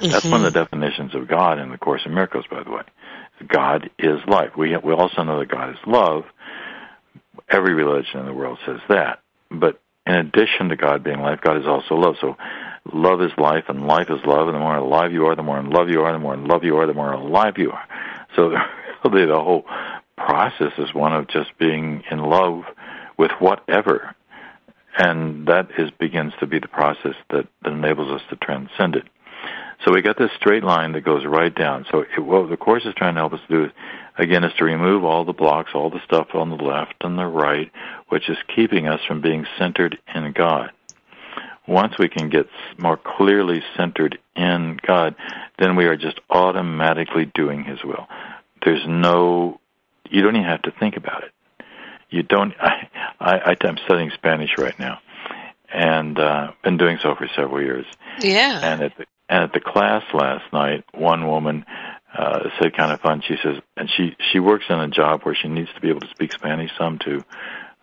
[0.00, 0.81] That's one of the mm-hmm.
[0.81, 2.83] definitions of God in the Course in Miracles, by the way.
[3.46, 4.57] God is life.
[4.57, 6.24] We we also know that God is love,
[7.48, 9.20] Every religion in the world says that.
[9.50, 12.16] But in addition to God being life, God is also love.
[12.20, 12.37] So
[12.92, 15.59] love is life and life is love, and the more alive you are, the more
[15.59, 17.85] in love you are, the more in love you are, the more alive you are.
[18.35, 18.50] So
[19.05, 19.64] really the whole
[20.16, 22.64] process is one of just being in love
[23.18, 24.14] with whatever.
[24.98, 29.05] And that is begins to be the process that, that enables us to transcend it.
[29.85, 31.87] So we got this straight line that goes right down.
[31.90, 33.70] So it, what the course is trying to help us do, is,
[34.18, 37.26] again, is to remove all the blocks, all the stuff on the left and the
[37.26, 37.70] right,
[38.09, 40.70] which is keeping us from being centered in God.
[41.68, 42.46] Once we can get
[42.79, 45.14] more clearly centered in God,
[45.59, 48.07] then we are just automatically doing His will.
[48.64, 49.61] There's no,
[50.09, 51.33] you don't even have to think about it.
[52.10, 52.54] You don't.
[52.60, 52.90] I,
[53.20, 55.00] I, I'm studying Spanish right now,
[55.72, 57.86] and uh, been doing so for several years.
[58.20, 58.60] Yeah.
[58.62, 61.64] And at the and at the class last night, one woman
[62.16, 63.22] uh, said kind of fun.
[63.26, 66.00] She says, and she she works in a job where she needs to be able
[66.00, 67.24] to speak Spanish some too.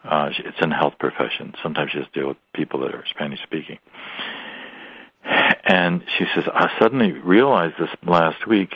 [0.03, 1.53] Uh, it's in health profession.
[1.63, 3.79] Sometimes she has to deal with people that are Spanish speaking.
[5.23, 8.73] And she says, I suddenly realized this last week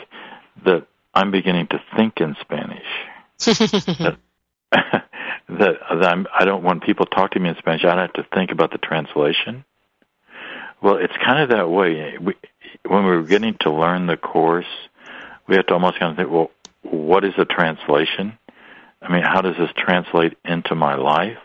[0.64, 2.86] that I'm beginning to think in Spanish.
[3.38, 4.18] that,
[5.48, 7.84] that, that I'm, I don't want people talk to me in Spanish.
[7.84, 9.64] I don't have to think about the translation.
[10.82, 12.16] Well, it's kind of that way.
[12.18, 12.34] We,
[12.86, 14.66] when we're getting to learn the course,
[15.46, 16.50] we have to almost kind of think, well,
[16.82, 18.38] what is a translation?
[19.02, 21.38] I mean, how does this translate into my life?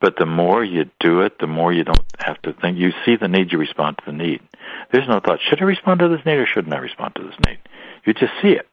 [0.00, 2.78] But the more you do it, the more you don't have to think.
[2.78, 4.40] You see the need, you respond to the need.
[4.92, 7.34] There's no thought, should I respond to this need or shouldn't I respond to this
[7.46, 7.58] need?
[8.04, 8.67] You just see it.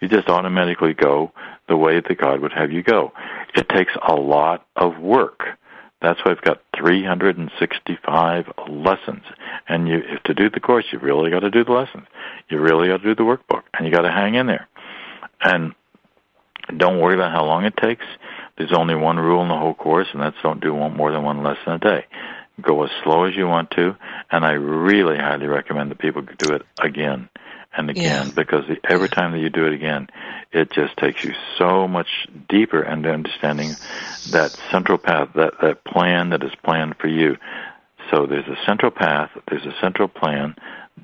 [0.00, 1.32] You just automatically go
[1.68, 3.12] the way that God would have you go.
[3.54, 5.42] It takes a lot of work.
[6.02, 9.22] That's why I've got 365 lessons.
[9.66, 12.06] And you, to do the course, you really got to do the lessons.
[12.48, 14.68] You really got to do the workbook, and you got to hang in there.
[15.42, 15.74] And
[16.76, 18.04] don't worry about how long it takes.
[18.58, 21.22] There's only one rule in the whole course, and that's don't do one, more than
[21.22, 22.04] one lesson a day.
[22.60, 23.96] Go as slow as you want to,
[24.30, 27.28] and I really highly recommend that people do it again
[27.76, 28.32] and again Yeah.
[28.34, 30.08] because the, every time that you do it again,
[30.52, 32.08] it just takes you so much
[32.48, 33.70] deeper into understanding
[34.30, 37.36] that central path, that, that plan that is planned for you.
[38.10, 40.54] So there's a central path, there's a central plan.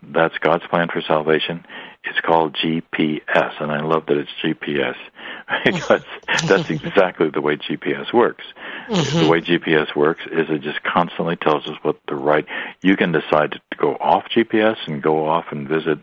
[0.03, 1.67] That's God's plan for salvation.
[2.05, 4.97] It's called GPS, and I love that it's GPS
[5.65, 6.03] because
[6.47, 8.45] that's exactly the way GPS works.
[8.89, 9.29] The mm-hmm.
[9.29, 12.47] way GPS works is it just constantly tells us what the right.
[12.81, 15.99] You can decide to go off GPS and go off and visit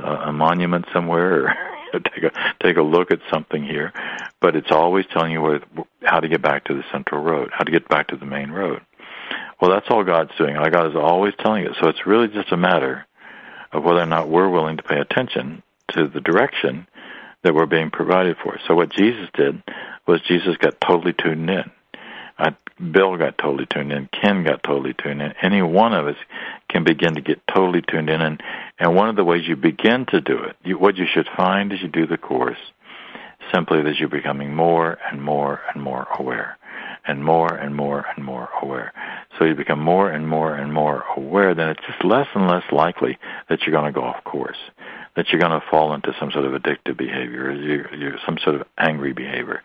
[0.00, 1.54] a monument somewhere or
[1.92, 3.92] take a take a look at something here,
[4.40, 5.60] but it's always telling you where
[6.02, 8.50] how to get back to the central road, how to get back to the main
[8.50, 8.82] road.
[9.60, 10.56] Well, that's all God's doing.
[10.56, 11.74] Our God is always telling you.
[11.80, 13.06] So it's really just a matter
[13.72, 16.86] of whether or not we're willing to pay attention to the direction
[17.42, 18.58] that we're being provided for.
[18.66, 19.62] So what Jesus did
[20.06, 21.70] was Jesus got totally tuned in.
[22.80, 24.08] Bill got totally tuned in.
[24.08, 25.34] Ken got totally tuned in.
[25.42, 26.16] Any one of us
[26.68, 28.20] can begin to get totally tuned in.
[28.22, 28.42] And,
[28.78, 31.72] and one of the ways you begin to do it, you, what you should find
[31.72, 32.58] as you do the course,
[33.52, 36.56] simply that you're becoming more and more and more aware.
[37.06, 38.92] And more and more and more aware.
[39.38, 42.64] So you become more and more and more aware, then it's just less and less
[42.70, 44.58] likely that you're going to go off course,
[45.16, 48.56] that you're going to fall into some sort of addictive behavior, you're, you're some sort
[48.56, 49.62] of angry behavior,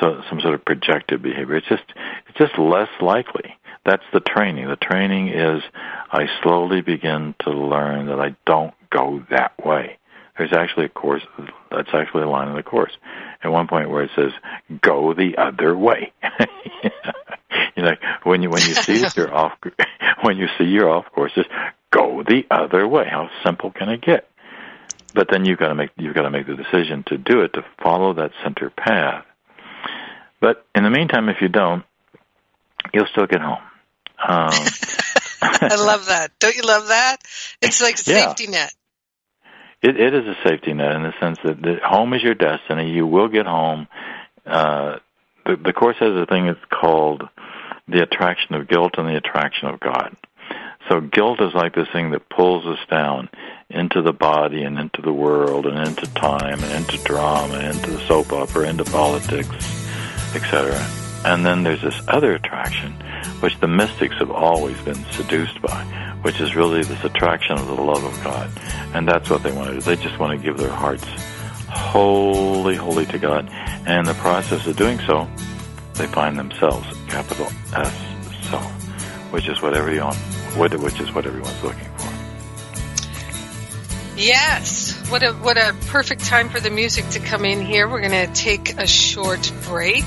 [0.00, 1.56] so some sort of projective behavior.
[1.56, 1.84] It's just
[2.28, 3.56] it's just less likely.
[3.84, 4.68] That's the training.
[4.68, 5.62] The training is
[6.10, 9.98] I slowly begin to learn that I don't go that way.
[10.36, 11.22] There's actually a course
[11.70, 12.92] that's actually a line in the course
[13.42, 14.32] at one point where it says
[14.80, 16.12] go the other way.
[17.76, 17.92] you know,
[18.24, 19.52] when you when you see that you're off
[20.22, 21.48] when you see you're off course, just
[21.90, 23.06] go the other way.
[23.10, 24.28] How simple can it get?
[25.14, 27.52] But then you've got to make you've got to make the decision to do it
[27.54, 29.24] to follow that center path.
[30.40, 31.84] But in the meantime, if you don't,
[32.94, 33.58] you'll still get home.
[34.26, 34.52] Um,
[35.42, 36.30] I love that.
[36.38, 37.18] Don't you love that?
[37.60, 38.28] It's like a Yeah.
[38.28, 38.72] safety net.
[39.82, 42.90] It, it is a safety net in the sense that the home is your destiny.
[42.90, 43.88] You will get home.
[44.46, 44.98] Uh,
[45.46, 47.22] the, the course has a thing that's called
[47.88, 50.16] the attraction of guilt and the attraction of God.
[50.88, 53.28] So guilt is like this thing that pulls us down
[53.70, 57.90] into the body and into the world and into time and into drama and into
[57.90, 59.48] the soap opera, into politics,
[60.34, 60.74] etc.
[61.24, 62.92] And then there's this other attraction,
[63.40, 65.84] which the mystics have always been seduced by,
[66.22, 68.50] which is really this attraction of the love of God.
[68.94, 69.80] And that's what they want to do.
[69.80, 71.04] They just want to give their hearts
[71.68, 73.48] wholly, wholly to God.
[73.50, 75.28] And in the process of doing so,
[75.94, 78.72] they find themselves, capital S, self,
[79.32, 80.16] which is what everyone,
[80.56, 81.89] which is what everyone's looking for.
[84.20, 84.92] Yes.
[85.08, 87.88] What a what a perfect time for the music to come in here.
[87.88, 90.04] We're going to take a short break.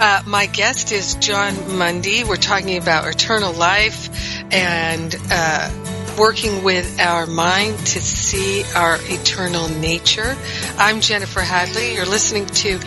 [0.00, 2.24] Uh, my guest is Jon Mundy.
[2.24, 4.08] We're talking about eternal life
[4.50, 10.38] and uh, working with our mind to see our eternal nature.
[10.78, 11.96] I'm Jennifer Hadley.
[11.96, 12.80] You're listening to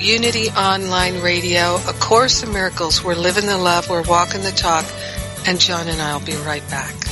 [0.00, 3.04] Unity Online Radio, A Course in Miracles.
[3.04, 4.84] We're living the love, we're walking the talk,
[5.46, 7.11] and Jon and I will be right back.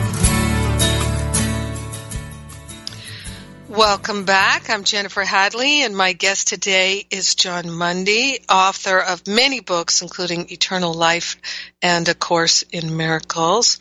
[3.71, 4.69] Welcome back.
[4.69, 10.51] I'm Jennifer Hadley, and my guest today is Jon Mundy, author of many books, including
[10.51, 11.37] Eternal Life
[11.81, 13.79] and A Course in Miracles.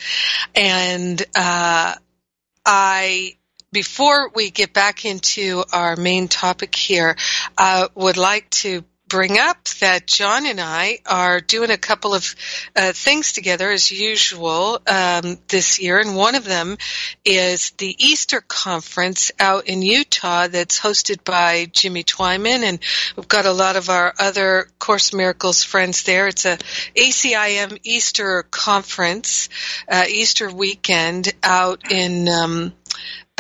[0.55, 1.97] And uh,
[2.65, 3.37] I
[3.73, 7.17] before we get back into our main topic here,
[7.59, 12.35] I would like to bring up that Jon and I are doing a couple of
[12.77, 16.79] uh, things together as usual um, this year, and one of them
[17.25, 22.79] is the Easter conference out in Utah that's hosted by Jimmy Twyman, and
[23.17, 26.29] we've got a lot of our other Course Miracles friends there.
[26.29, 26.57] It's a
[26.95, 29.49] ACIM Easter conference,
[29.89, 32.29] uh, Easter weekend out in.
[32.29, 32.73] Um,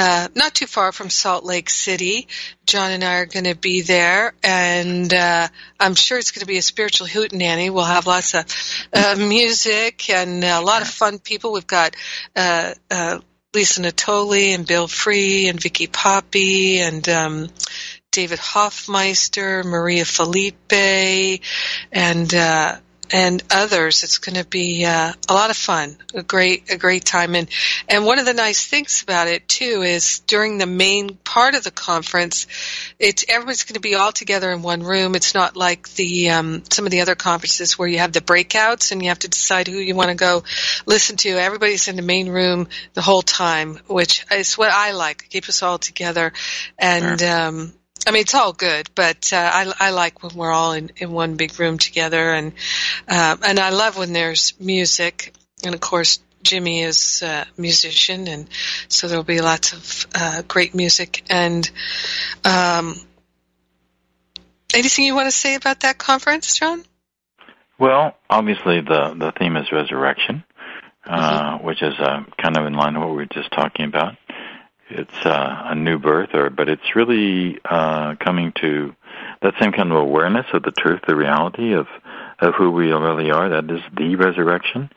[0.01, 2.27] uh, not too far from Salt Lake City.
[2.65, 5.47] Jon and I are going to be there, and uh,
[5.79, 7.71] I'm sure it's going to be a spiritual hootenanny.
[7.71, 8.47] We'll have lots of
[8.95, 11.53] uh, music and a lot of fun people.
[11.53, 11.97] We've got
[12.35, 13.21] uh, uh,
[13.53, 17.49] Lisa Natoli and Bill Free and Vicky Poppe and um,
[18.11, 21.43] David Hoffmeister, Maria Felipe,
[21.93, 22.77] and uh,
[23.13, 24.05] and others.
[24.05, 27.35] It's going to be uh, a lot of fun, a great a great time.
[27.35, 27.49] And
[27.89, 31.65] and one of the nice things about it too is during the main part of
[31.65, 32.47] the conference,
[32.99, 35.15] it's everybody's going to be all together in one room.
[35.15, 38.93] It's not like the um, some of the other conferences where you have the breakouts
[38.93, 40.45] and you have to decide who you want to go
[40.87, 41.31] listen to.
[41.31, 45.29] Everybody's in the main room the whole time, which is what I like.
[45.31, 46.33] Keep us all together,
[46.79, 47.49] and sure.
[47.49, 47.73] um,
[48.07, 51.13] I mean, it's all good, but uh, I, I like when we're all in, in
[51.13, 52.53] one big room together, and
[53.07, 55.35] uh, and I love when there's music,
[55.65, 58.49] and of course Jimmy is a musician, and
[58.89, 61.23] so there'll be lots of uh, great music.
[61.29, 61.71] And
[62.45, 62.95] um,
[64.73, 66.85] anything you want to say about that conference, Jon?
[67.79, 70.45] Well, obviously the the theme is resurrection,
[71.05, 71.67] uh, mm-hmm.
[71.67, 74.17] which is uh, kind of in line with what we were just talking about
[74.91, 78.95] it's uh, a new birth, or but it's really uh, coming to
[79.43, 81.87] that same kind of awareness of the truth, the reality of
[82.41, 83.51] of who we really are.
[83.51, 84.91] That is the resurrection.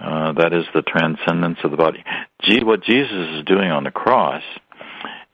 [0.00, 2.04] Uh, that is the transcendence of the body.
[2.42, 4.44] Gee, what Jesus is doing on the cross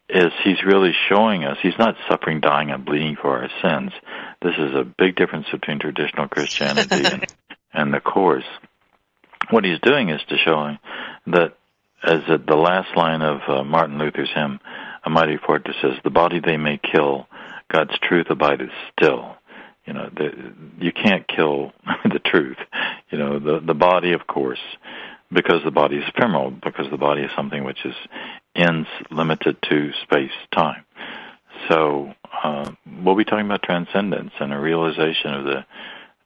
[0.08, 3.92] is he's really showing us he's not suffering, dying, and bleeding for our sins.
[4.40, 7.26] This is a big difference between traditional Christianity and,
[7.72, 8.44] and the Course.
[9.50, 10.76] What he's doing is to show
[11.26, 11.56] that
[12.04, 14.60] as the last line of uh, Martin Luther's hymn,
[15.04, 17.26] A Mighty Fortress says, The body they may kill,
[17.72, 19.36] God's truth abideth still.
[19.86, 21.72] You know, the, you can't kill
[22.04, 22.58] the truth.
[23.10, 24.60] You know, the, the body, of course,
[25.32, 27.94] because the body is ephemeral, because the body is something which is
[28.54, 30.84] ends limited to space, time.
[31.68, 32.70] So, uh,
[33.02, 35.64] we'll be talking about transcendence and a realization of the,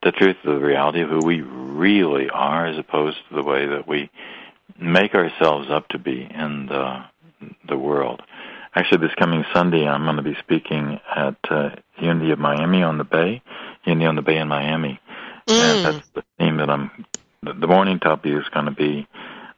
[0.02, 3.66] the truth of the reality of who we really are as opposed to the way
[3.66, 4.10] that we
[4.80, 7.04] make ourselves up to be in the
[7.68, 8.22] the world.
[8.74, 12.98] Actually, this coming Sunday, I'm going to be speaking at uh, Unity of Miami on
[12.98, 13.42] the Bay,
[13.84, 15.00] Unity on the Bay in Miami,
[15.46, 15.54] mm.
[15.54, 17.06] and that's the theme that I'm.
[17.42, 19.06] The morning topic is going to be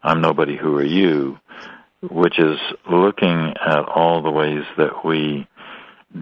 [0.03, 1.39] "I'm Nobody, Who Are You,"
[2.03, 2.59] which is
[2.91, 5.47] looking at all the ways that we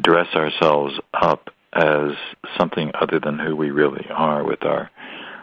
[0.00, 2.12] dress ourselves up as
[2.56, 4.90] something other than who we really are with our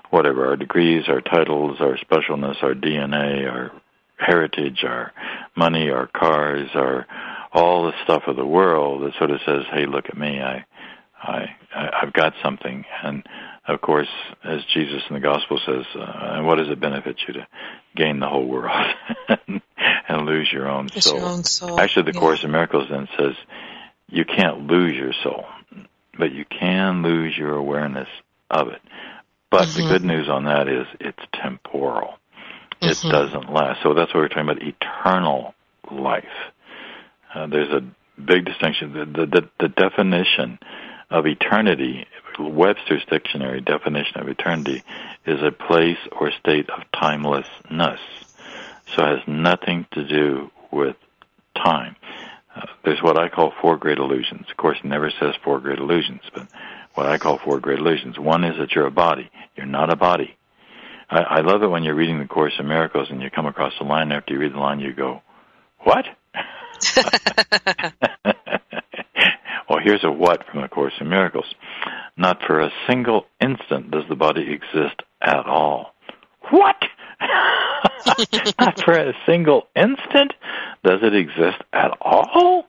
[0.10, 3.72] whatever our degrees, our titles, our specialness, our DNA, our
[4.18, 5.12] heritage, our
[5.56, 7.06] money, our cars, our
[7.52, 10.42] all the stuff of the world that sort of says, "Hey, look at me.
[10.42, 10.66] I,
[11.22, 13.26] I, I've got something." And
[13.68, 14.10] of course,
[14.44, 17.48] as Jesus in the gospel says, uh, "What does it benefit you to
[17.96, 18.94] gain the whole world
[20.10, 21.80] and lose your own soul?" Your own soul.
[21.80, 22.20] Actually, the yeah.
[22.20, 23.36] Course in Miracles then says,
[24.10, 25.46] "You can't lose your soul,
[26.18, 28.10] but you can lose your awareness
[28.50, 28.82] of it."
[29.56, 29.84] But mm-hmm.
[29.84, 32.16] the good news on that is it's temporal.
[32.82, 33.10] It mm-hmm.
[33.10, 33.84] doesn't last.
[33.84, 35.56] So that's what we're talking about eternal
[35.90, 36.26] life.
[37.34, 37.82] Uh, there's a
[38.22, 38.92] big distinction.
[38.92, 40.60] The, the, the, the definition
[41.10, 42.06] of eternity
[42.38, 44.84] Webster's dictionary definition of eternity
[45.26, 48.02] is a place or state of timelessness.
[48.94, 50.98] So it has nothing to do with
[51.56, 51.96] time.
[52.54, 54.48] Uh, there's what I call four great illusions.
[54.52, 56.46] Of course, it never says four great illusions, but
[56.96, 58.18] what I call four great illusions.
[58.18, 59.30] One is that you're a body.
[59.56, 60.36] You're not a body.
[61.10, 63.74] I, I love it when you're reading the Course in Miracles and you come across
[63.80, 65.22] the line after you read the line, you go,
[65.80, 66.06] "What?"
[69.70, 71.54] well, here's a what from the Course in Miracles.
[72.18, 75.94] Not for a single instant does the body exist at all.
[76.50, 76.78] What?
[78.60, 80.34] Not for a single instant
[80.84, 82.66] does it exist at all?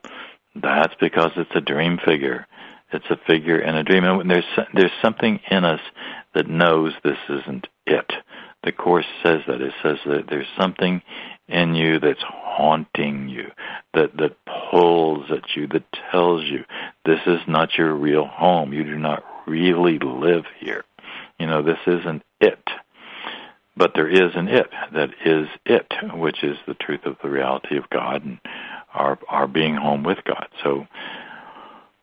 [0.55, 2.47] That's because it's a dream figure.
[2.91, 4.03] It's a figure in a dream.
[4.03, 5.81] And there's there's something in us
[6.33, 8.11] that knows this isn't it.
[8.63, 9.61] The course says that.
[9.61, 11.01] It says that there's something
[11.47, 13.51] in you that's haunting you,
[13.93, 14.35] that that
[14.71, 16.65] pulls at you, that tells you
[17.05, 18.73] this is not your real home.
[18.73, 20.83] You do not really live here.
[21.39, 22.63] You know, this isn't it.
[23.75, 27.77] But there is an it that is it, which is the truth of the reality
[27.77, 28.39] of God and
[28.93, 30.47] our our being home with God.
[30.63, 30.87] So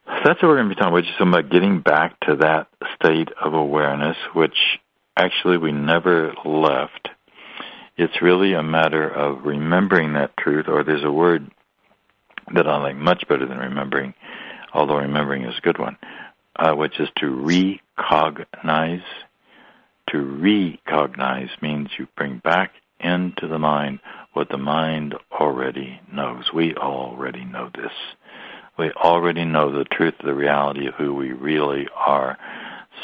[0.07, 3.29] that's what we're going to be talking about, is about getting back to that state
[3.43, 4.57] of awareness, which
[5.17, 7.09] actually we never left.
[7.97, 11.51] It's really a matter of remembering that truth, or there's a word
[12.55, 14.15] that I like much better than remembering,
[14.73, 15.97] although remembering is a good one,
[16.57, 19.03] uh, which is to recognize
[20.11, 24.01] to recognize means you bring back into the mind
[24.33, 26.53] what the mind already knows.
[26.53, 27.93] We already know this.
[28.77, 32.39] We already know the truth, the reality of who we really are.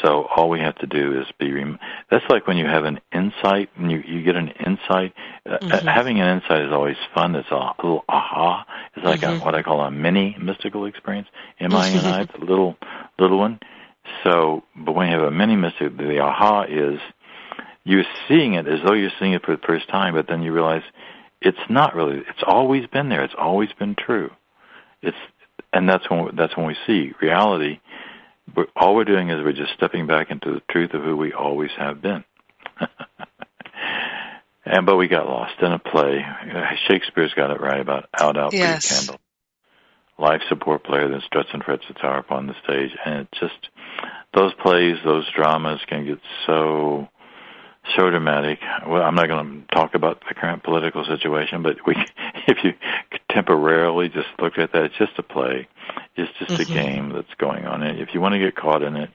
[0.01, 1.51] So all we have to do is be.
[1.51, 5.13] Rem- That's like when you have an insight and you you get an insight.
[5.45, 5.71] Uh, mm-hmm.
[5.71, 7.35] Uh, having an insight is always fun.
[7.35, 8.65] It's a little aha.
[8.95, 9.41] It's like mm-hmm.
[9.41, 11.27] a, what I call a mini mystical experience.
[11.59, 12.77] M I N I, the little
[13.19, 13.59] little one.
[14.23, 16.99] So, but when you have a mini mystic, the aha is
[17.83, 20.53] you're seeing it as though you're seeing it for the first time, but then you
[20.53, 20.83] realize
[21.41, 22.17] it's not really.
[22.17, 23.23] It's always been there.
[23.23, 24.31] It's always been true.
[25.01, 25.17] It's
[25.73, 27.79] and that's when that's when we see reality.
[28.53, 31.33] But all we're doing is we're just stepping back into the truth of who we
[31.33, 32.23] always have been.
[34.65, 36.25] and but we got lost in a play.
[36.87, 39.05] Shakespeare's got it right about out out yes.
[39.05, 39.21] candle
[40.21, 43.69] life support player that struts and frets its hour upon the stage, and it just
[44.33, 47.09] those plays, those dramas can get so
[47.97, 48.59] so dramatic.
[48.87, 51.95] Well, I'm not going to talk about the current political situation, but we,
[52.47, 52.73] if you
[53.33, 55.67] temporarily just look at that, it's just a play.
[56.15, 56.61] It's just mm-hmm.
[56.61, 57.83] a game that's going on.
[57.83, 59.09] And if you want to get caught in it,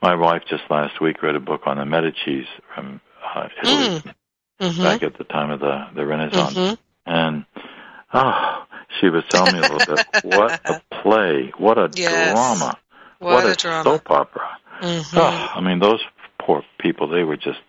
[0.00, 4.14] my wife just last week read a book on the Medici's from uh, Italy, mm.
[4.60, 4.82] mm-hmm.
[4.82, 6.74] back at the time of the the Renaissance, mm-hmm.
[7.06, 7.44] and
[8.12, 8.64] oh,
[9.00, 10.06] she was telling me a little bit.
[10.24, 11.52] What a play!
[11.56, 12.32] What a yes.
[12.32, 12.78] drama!
[13.18, 13.84] What, what a, drama.
[13.84, 14.58] soap opera!
[14.80, 15.18] Mm-hmm.
[15.18, 16.00] Oh, I mean, those
[16.38, 17.08] poor people.
[17.08, 17.60] They were just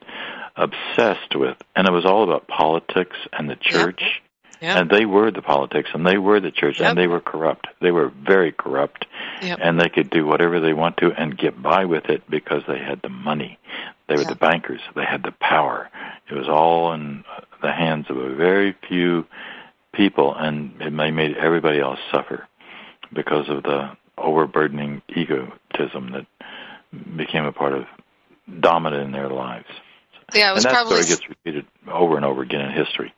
[0.56, 4.02] obsessed with, and it was all about politics and the church.
[4.02, 4.23] Yep.
[4.64, 4.78] Yep.
[4.78, 6.92] And they were the politics, and they were the church, yep.
[6.92, 7.68] and they were corrupt.
[7.82, 9.06] They were very corrupt,
[9.42, 12.78] and they could do whatever they want to and get by with it because they
[12.80, 13.60] had the money.
[14.08, 14.80] They were the bankers.
[14.96, 15.90] They had the power.
[16.30, 17.26] It was all in
[17.62, 19.26] the hands of a very few
[19.92, 22.48] people, and it made everybody else suffer
[23.12, 26.26] because of the overburdening egotism that
[27.18, 27.84] became a part of
[28.62, 29.68] dominant in their lives.
[30.34, 33.14] Yeah, it was and that probably story gets repeated over and over again in history.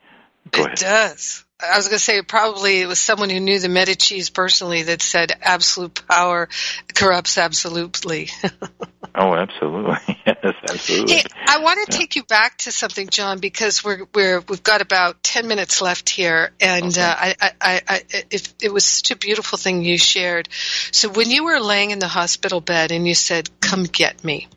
[0.51, 0.77] Go it ahead.
[0.79, 1.45] does.
[1.59, 5.01] I was going to say probably it was someone who knew the Medici's personally that
[5.01, 6.49] said absolute power
[6.93, 8.29] corrupts absolutely.
[9.15, 9.95] oh, absolutely.
[10.25, 11.15] Yes, absolutely.
[11.15, 11.99] Hey, I want to yeah.
[11.99, 16.09] take you back to something, Jon, because we're we're we've got about ten minutes left
[16.09, 17.01] here, and okay.
[17.01, 20.49] uh, I, I, I it, it was such a beautiful thing you shared.
[20.91, 24.47] So when you were laying in the hospital bed and you said, "Come get me,"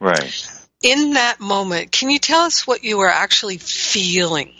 [0.00, 0.64] right?
[0.82, 4.52] In that moment, can you tell us what you were actually feeling?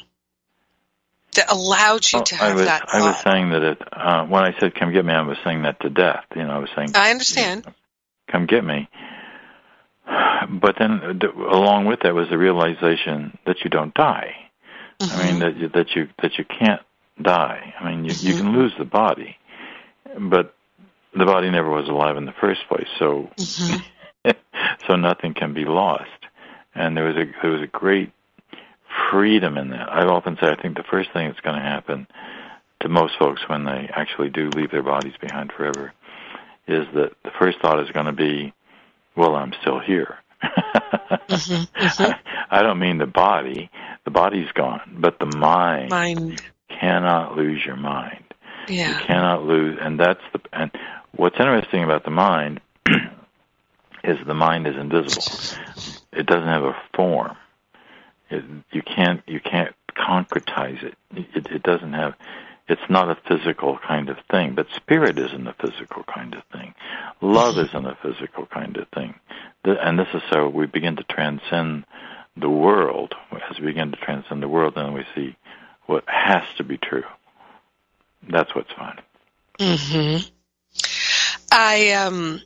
[1.34, 3.00] That allowed you to have I was, that thought?
[3.00, 5.62] I was saying that it, uh, when I said "come get me," I was saying
[5.62, 6.24] that to death.
[6.34, 7.66] You know, I was saying, I understand.
[8.30, 8.88] Come get me.
[10.06, 14.34] But then, along with that, was the realization that you don't die.
[15.00, 15.18] Mm-hmm.
[15.18, 16.82] I mean that you, that you that you can't
[17.20, 17.74] die.
[17.80, 18.26] I mean, you, mm-hmm.
[18.26, 19.36] you can lose the body,
[20.18, 20.54] but
[21.16, 22.86] the body never was alive in the first place.
[22.98, 24.30] So, mm-hmm.
[24.86, 26.10] so nothing can be lost.
[26.74, 28.12] And there was a there was a great
[29.14, 29.88] freedom in that.
[29.88, 32.08] I often say I think the first thing that's going to happen
[32.80, 35.92] to most folks when they actually do leave their bodies behind forever
[36.66, 38.52] is that the first thought is going to be,
[39.16, 40.18] well, I'm still here.
[40.42, 42.12] mm-hmm, mm-hmm.
[42.50, 43.70] I don't mean the body.
[44.04, 46.42] The body's gone, but the mind, mind.
[46.68, 48.24] cannot lose your mind.
[48.68, 48.98] Yeah.
[48.98, 50.70] You cannot lose, and that's the and
[51.14, 52.60] what's interesting about the mind
[54.04, 55.22] is the mind is invisible.
[56.16, 57.36] It doesn't have a form.
[58.30, 60.94] It, you can't you can't concretize it.
[61.14, 61.46] it.
[61.50, 62.14] It doesn't have.
[62.66, 64.54] It's not a physical kind of thing.
[64.54, 66.74] But spirit isn't a physical kind of thing.
[67.20, 69.14] Love isn't a physical kind of thing.
[69.64, 71.84] And this is how we begin to transcend
[72.36, 73.14] the world.
[73.50, 75.36] As we begin to transcend the world, then we see
[75.86, 77.04] what has to be true.
[78.28, 78.98] That's what's fun.
[79.60, 80.16] Hmm.
[81.52, 82.40] I um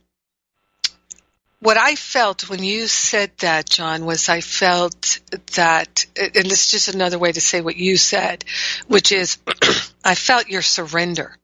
[1.61, 5.19] what I felt when you said that, Jon, was I felt
[5.55, 8.45] that, and this is just another way to say what you said,
[8.87, 9.37] which is
[10.03, 11.37] I felt your surrender.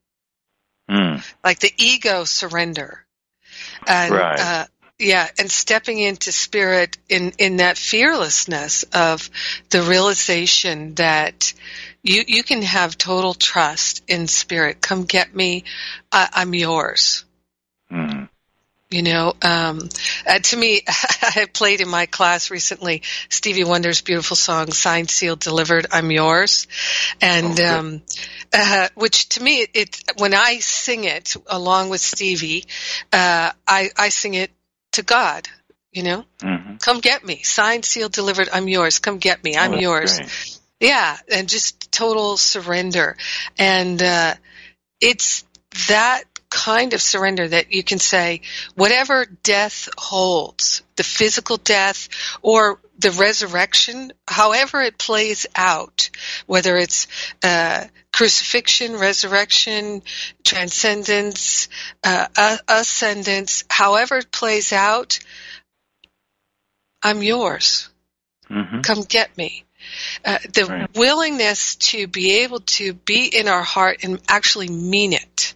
[0.89, 1.25] Mm.
[1.43, 3.05] Like the ego surrender.
[3.87, 4.39] And, right.
[4.39, 4.65] Uh,
[4.97, 9.29] yeah, and stepping into spirit in, in that fearlessness of
[9.69, 11.53] the realization that
[12.01, 14.79] you, you can have total trust in spirit.
[14.79, 15.65] Come get me.
[16.11, 17.25] I, I'm yours.
[17.91, 18.24] Mm.
[18.91, 19.89] You know, um,
[20.27, 25.39] uh, to me, I played in my class recently Stevie Wonder's beautiful song "Signed, Sealed,
[25.39, 26.67] Delivered." I'm yours,
[27.19, 28.01] and Oh, um,
[28.53, 32.65] uh, which to me, it, it when I sing it along with Stevie,
[33.11, 34.51] uh, I I sing it
[34.93, 35.47] to God.
[35.91, 37.41] You know, hmm come get me.
[37.41, 38.49] Signed, sealed, delivered.
[38.53, 38.99] I'm yours.
[38.99, 39.57] Come get me.
[39.57, 40.19] I'm Oh, yours.
[40.19, 40.59] great.
[40.79, 43.17] Yeah, and just total surrender.
[43.57, 44.35] And uh,
[45.01, 45.43] it's
[45.87, 48.41] that kind of surrender that you can say,
[48.75, 52.09] whatever death holds, the physical death
[52.41, 56.09] or the resurrection, however it plays out,
[56.45, 57.07] whether it's
[57.43, 57.83] uh,
[58.13, 60.01] crucifixion, resurrection,
[60.43, 61.67] transcendence,
[62.03, 65.19] uh, ascendance, however it plays out,
[67.03, 67.89] I'm yours
[68.47, 69.63] hmm come get me.
[70.23, 70.95] Uh, the Right.
[70.95, 75.53] willingness to be able to be in our heart and actually mean it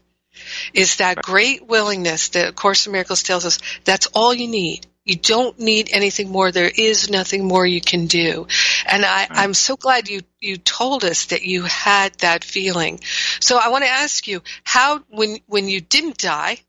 [0.73, 4.85] is that great willingness that A Course in Miracles tells us that's all you need.
[5.05, 6.51] You don't need anything more.
[6.51, 8.45] There is nothing more you can do.
[8.85, 9.31] And I, Right.
[9.31, 12.99] I'm so glad you, you told us that you had that feeling.
[13.39, 16.59] So I want to ask you, how, when, when you didn't die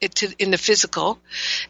[0.00, 1.18] it, to, in the physical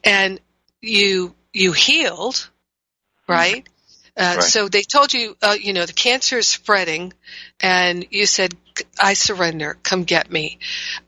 [0.05, 0.39] and
[0.83, 3.33] you, you healed, mm-hmm.
[3.33, 3.69] right?
[4.17, 4.43] Uh, Right.
[4.43, 7.13] So they told you, uh, you know, the cancer is spreading,
[7.61, 8.55] and you said,
[9.01, 9.79] "I surrender.
[9.83, 10.59] Come get me."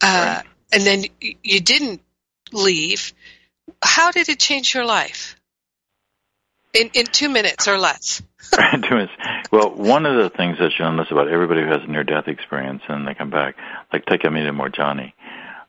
[0.00, 0.44] Uh, Right.
[0.72, 2.00] And then you didn't
[2.52, 3.12] leave.
[3.82, 5.36] How did it change your life?
[6.72, 8.22] In in two minutes or less.
[8.88, 9.08] Doing-
[9.52, 12.82] well, one of the things that's shown us about everybody who has a near-death experience
[12.88, 13.56] and they come back,
[13.92, 15.12] like take Anita Moorjani,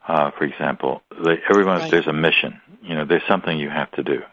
[0.08, 1.92] uh, for example, they, everyone Right.
[1.92, 2.60] there's a mission.
[2.82, 4.24] You know, there's something you have to do,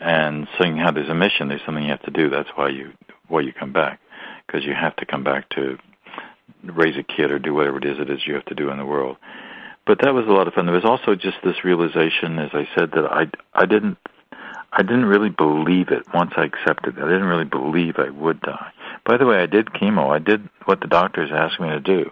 [0.00, 2.30] and seeing how there's a mission, there's something you have to do.
[2.30, 2.92] That's why you
[3.28, 4.00] why you come back,
[4.46, 5.78] because you have to come back to
[6.62, 8.78] raise a kid or do whatever it is it is you have to do in
[8.78, 9.16] the world.
[9.86, 10.66] But that was a lot of fun.
[10.66, 13.98] There was also just this realization, as I said, that I I didn't
[14.72, 17.02] I didn't really believe it once I accepted it.
[17.02, 18.72] I didn't really believe I would die.
[19.04, 20.10] By the way, I did chemo.
[20.10, 22.10] I did what the doctors asked me to do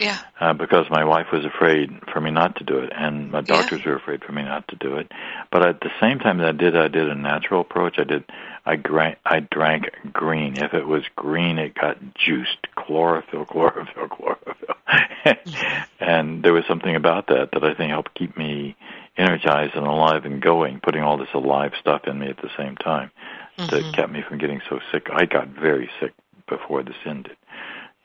[0.00, 0.18] Yeah.
[0.40, 3.44] uh, because my wife was afraid for me not to do it, and my Yeah.
[3.56, 5.10] doctors were afraid for me not to do it.
[5.50, 7.98] But at the same time that I did, I did a natural approach.
[7.98, 8.24] I did.
[8.66, 9.18] I drank.
[9.24, 10.56] I drank green.
[10.62, 12.66] If it was green, it got juiced.
[12.76, 14.74] Chlorophyll, chlorophyll, chlorophyll.
[16.00, 18.76] and there was something about that that I think helped keep me
[19.16, 22.76] energized and alive and going, putting all this alive stuff in me at the same
[22.76, 23.10] time
[23.58, 23.92] that Mhm.
[23.92, 25.08] kept me from getting so sick.
[25.12, 26.12] I got very sick
[26.46, 27.36] before this ended.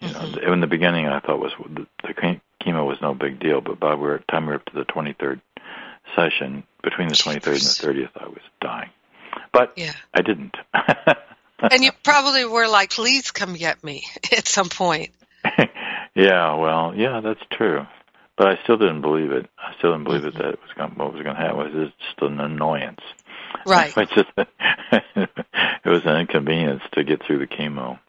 [0.04, 0.54] You know, Mhm.
[0.54, 2.14] in the beginning, I thought was the, the
[2.62, 5.40] chemo was no big deal, but by the time we were up to the 23rd
[6.16, 8.90] session, between the 23rd and the 30th, I was dying.
[9.52, 9.94] But Yeah.
[10.14, 10.56] I didn't.
[11.72, 14.06] And you probably were like, "Please come get me"
[14.38, 15.12] at some point.
[16.14, 17.86] yeah, well, yeah, that's true.
[18.36, 19.50] But I still didn't believe it.
[19.58, 21.60] I still didn't believe it that it was going, what was going to happen.
[21.62, 23.00] It was just an annoyance.
[23.66, 23.94] Right.
[23.96, 28.00] It's just it was an inconvenience to get through the chemo.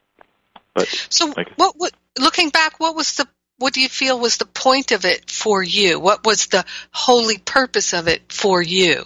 [0.75, 1.91] But So, Like- what, what?
[2.19, 3.27] Looking back, what was the?
[3.57, 5.99] What do you feel was the point of it for you?
[5.99, 9.05] What was the holy purpose of it for you?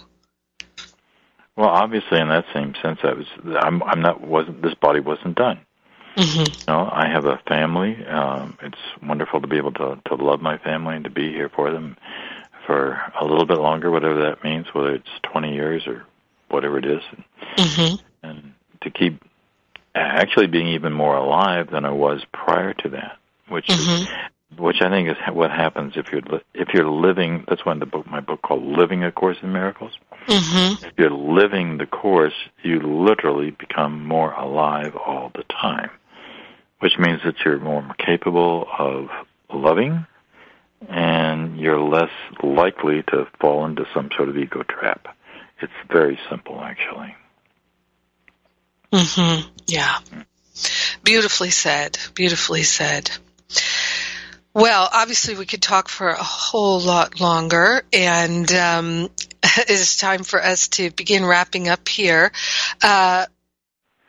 [1.56, 3.26] well, obviously, in that same sense, I was
[3.62, 5.60] I'm I'm not wasn't this body wasn't done.
[6.16, 6.40] Mm-hmm.
[6.40, 8.04] You know, I have a family.
[8.06, 11.48] Um, it's wonderful to be able to to love my family and to be here
[11.48, 11.96] for them
[12.66, 16.04] for a little bit longer, whatever that means, whether it's 20 years or
[16.48, 17.02] whatever it is,
[17.56, 17.96] Mm-hmm.
[18.26, 19.22] and to keep
[19.94, 23.18] actually being even more alive than I was prior to that,
[23.48, 24.02] which Mhm.
[24.02, 24.08] is
[24.56, 27.44] which I think is what happens if you're li- if you're living.
[27.46, 29.92] That's one of the book my book called Living a Course in Miracles.
[30.26, 30.84] Mm-hmm.
[30.86, 35.90] If you're living the course, you literally become more alive all the time,
[36.80, 39.08] which means that you're more capable of
[39.52, 40.04] loving,
[40.88, 42.10] and you're less
[42.42, 45.16] likely to fall into some sort of ego trap.
[45.62, 47.14] it's very simple, actually.
[48.92, 49.48] Mm-hmm.
[49.66, 49.98] Yeah.
[51.02, 51.98] Beautifully said.
[52.14, 53.10] Beautifully said.
[54.52, 59.08] Well, obviously, we could talk for a whole lot longer, and um,
[59.44, 62.32] it is time for us to begin wrapping up here.
[62.82, 63.26] Uh,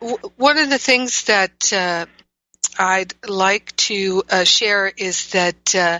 [0.00, 2.06] w- one of the things that uh,
[2.78, 5.98] I'd like to uh, share is that uh,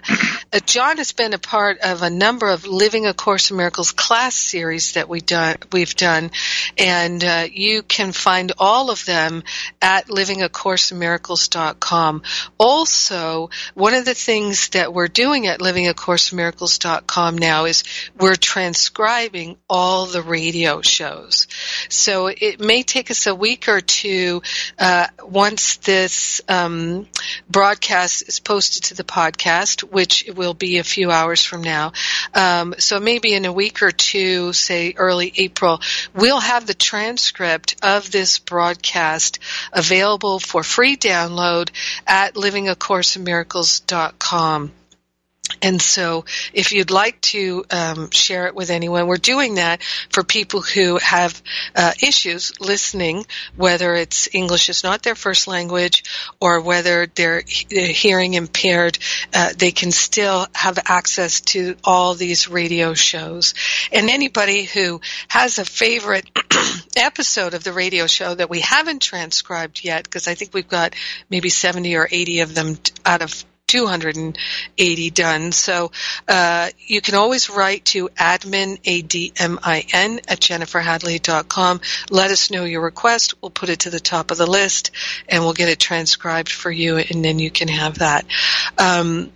[0.53, 3.93] uh, Jon has been a part of a number of Living A Course in Miracles
[3.93, 6.31] class series that we done, we've done,
[6.79, 9.43] and uh, you can find all of them
[9.83, 12.23] at livingacourseinmiracles.com.
[12.57, 17.85] Also, one of the things that we're doing at livingacourseinmiracles.com now is
[18.19, 21.49] we're transcribing all the radio shows.
[21.91, 24.41] So it may take us a week or two
[24.79, 26.62] uh, once this um,
[27.49, 31.93] broadcast is posted to the podcast, which will be a few hours from now.
[32.35, 35.81] Um, so maybe in a week or two, say early April,
[36.15, 39.39] we'll have the transcript of this broadcast
[39.73, 41.71] available for free download
[42.07, 44.73] at livingacourseinmiracles.com.
[45.61, 50.23] And so, if you'd like to um, share it with anyone, we're doing that for
[50.23, 51.41] people who have
[51.75, 53.27] uh, issues listening,
[53.57, 56.05] whether it's English is not their first language
[56.41, 58.99] or whether they're hearing impaired.
[59.35, 63.55] Uh, they can still have access to all these radio shows.
[63.93, 66.29] And anybody who has a favorite
[66.97, 70.95] episode of the radio show that we haven't transcribed yet, because I think we've got
[71.31, 75.51] maybe 70 or 80 of them out of 280 done.
[75.51, 75.93] So
[76.29, 81.81] uh, you can always write to admin, A-D-M-I-N, at jenniferhadley.com.
[82.11, 83.35] Let us know your request.
[83.41, 84.91] We'll put it to the top of the list
[85.27, 88.27] and we'll get it transcribed for you and then you can have that.
[88.77, 89.33] Um,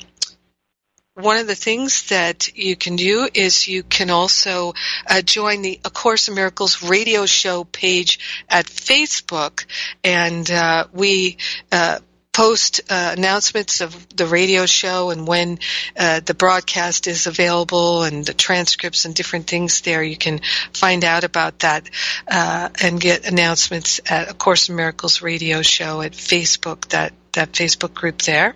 [1.16, 4.74] one of the things that you can do is you can also
[5.08, 9.64] uh, join the A Course in Miracles radio show page at Facebook,
[10.04, 11.38] and uh, we
[11.72, 12.00] uh,
[12.36, 15.58] post uh, announcements of the radio show and when
[15.98, 20.02] uh, the broadcast is available and the transcripts and different things there.
[20.02, 20.42] You can
[20.74, 21.88] find out about that
[22.30, 27.52] uh, and get announcements at A Course in Miracles radio show at Facebook, that, that
[27.52, 28.54] Facebook group there.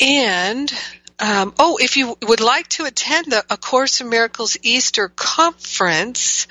[0.00, 0.72] And
[1.20, 6.46] um, oh, if you would like to attend the A Course in Miracles Easter Conference,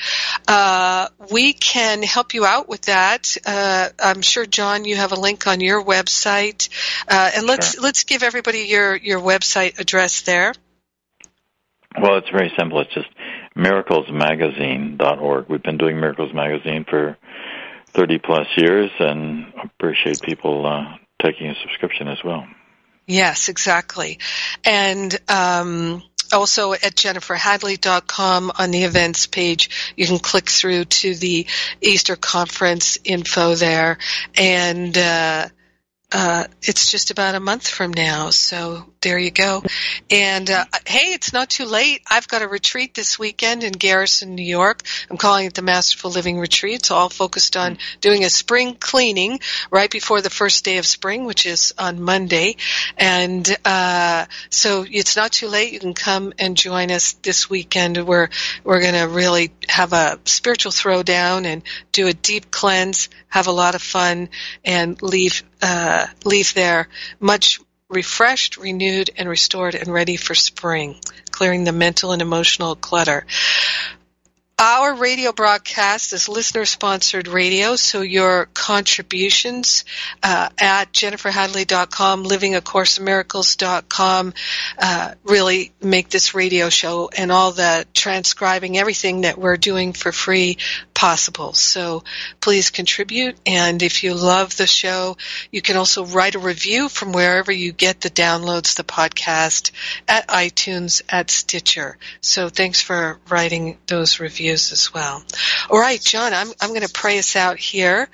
[0.47, 3.37] uh, we can help you out with that.
[3.45, 6.67] Uh, I'm sure, Jon, you have a link on your website,
[7.07, 7.81] uh, and let's sure.
[7.81, 10.53] let's give everybody your your website address there.
[11.99, 12.81] Well, it's very simple.
[12.81, 13.09] It's just
[13.57, 15.45] miraclesmagazine.org.
[15.49, 17.17] We've been doing Miracles Magazine for
[17.93, 22.45] 30 plus years, and appreciate people uh, taking a subscription as well.
[23.07, 24.19] Yes, exactly.
[24.65, 26.03] And um,
[26.33, 31.47] also at jenniferhadley.com on the events page, you can click through to the
[31.81, 33.97] Easter conference info there.
[34.35, 35.47] And uh,
[36.11, 39.61] uh, it's just about a month from now, so there you go.
[40.09, 42.01] And uh, hey, it's not too late.
[42.09, 44.83] I've got a retreat this weekend in Garrison, New York.
[45.09, 46.75] I'm calling it the Masterful Living Retreat.
[46.75, 51.25] It's all focused on doing a spring cleaning right before the first day of spring,
[51.25, 52.55] which is on Monday.
[52.97, 55.73] And uh, so it's not too late.
[55.73, 57.97] You can come and join us this weekend.
[58.07, 58.29] We're
[58.63, 63.51] we're going to really have a spiritual throwdown and do a deep cleanse, have a
[63.51, 64.29] lot of fun,
[64.63, 66.87] and leave uh, leave there
[67.19, 70.99] much refreshed, renewed, and restored and ready for spring,
[71.31, 73.25] clearing the mental and emotional clutter.
[74.59, 79.85] Our radio broadcast is listener sponsored radio, so your contributions
[80.23, 84.33] uh, at jenniferhadley.com, livingacourseofmiracles.com
[84.79, 90.11] uh, really make this radio show and all the transcribing, everything that we're doing for
[90.11, 90.57] free
[90.97, 91.53] possible.
[91.53, 92.03] So
[92.41, 93.37] please contribute.
[93.45, 95.15] And if you love the show,
[95.51, 99.69] you can also write a review from wherever you get the downloads, the podcast,
[100.07, 101.99] at iTunes, at Stitcher.
[102.21, 105.23] So thanks for writing those reviews as well.
[105.69, 108.09] All right, Jon, I'm, I'm going to pray us out here.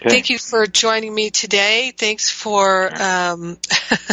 [0.00, 0.10] Okay.
[0.10, 1.92] Thank you for joining me today.
[1.98, 3.58] Thanks for um,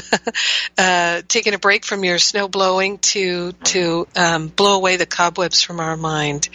[0.80, 5.62] uh, taking a break from your snow blowing to to um, blow away the cobwebs
[5.62, 6.50] from our mind.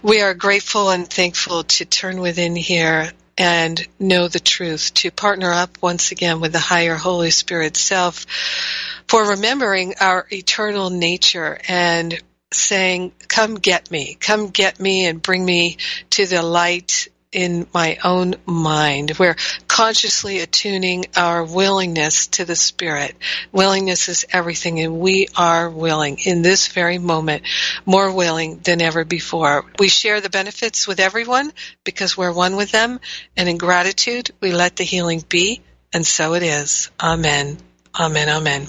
[0.00, 5.52] We are grateful and thankful to turn within here and know the truth, to partner
[5.52, 8.26] up once again with the higher Holy Spirit self
[9.08, 12.20] for remembering our eternal nature and
[12.52, 15.78] saying, come get me, come get me and bring me
[16.10, 19.18] to the light in my own mind.
[19.18, 23.16] We're consciously attuning our willingness to the Spirit.
[23.50, 27.44] Willingness is everything, and we are willing in this very moment,
[27.86, 29.64] more willing than ever before.
[29.78, 31.52] We share the benefits with everyone
[31.84, 33.00] because we're one with them,
[33.36, 35.62] and in gratitude, we let the healing be,
[35.92, 36.90] and so it is.
[37.00, 37.58] Amen.
[37.98, 38.28] Amen.
[38.28, 38.68] Amen.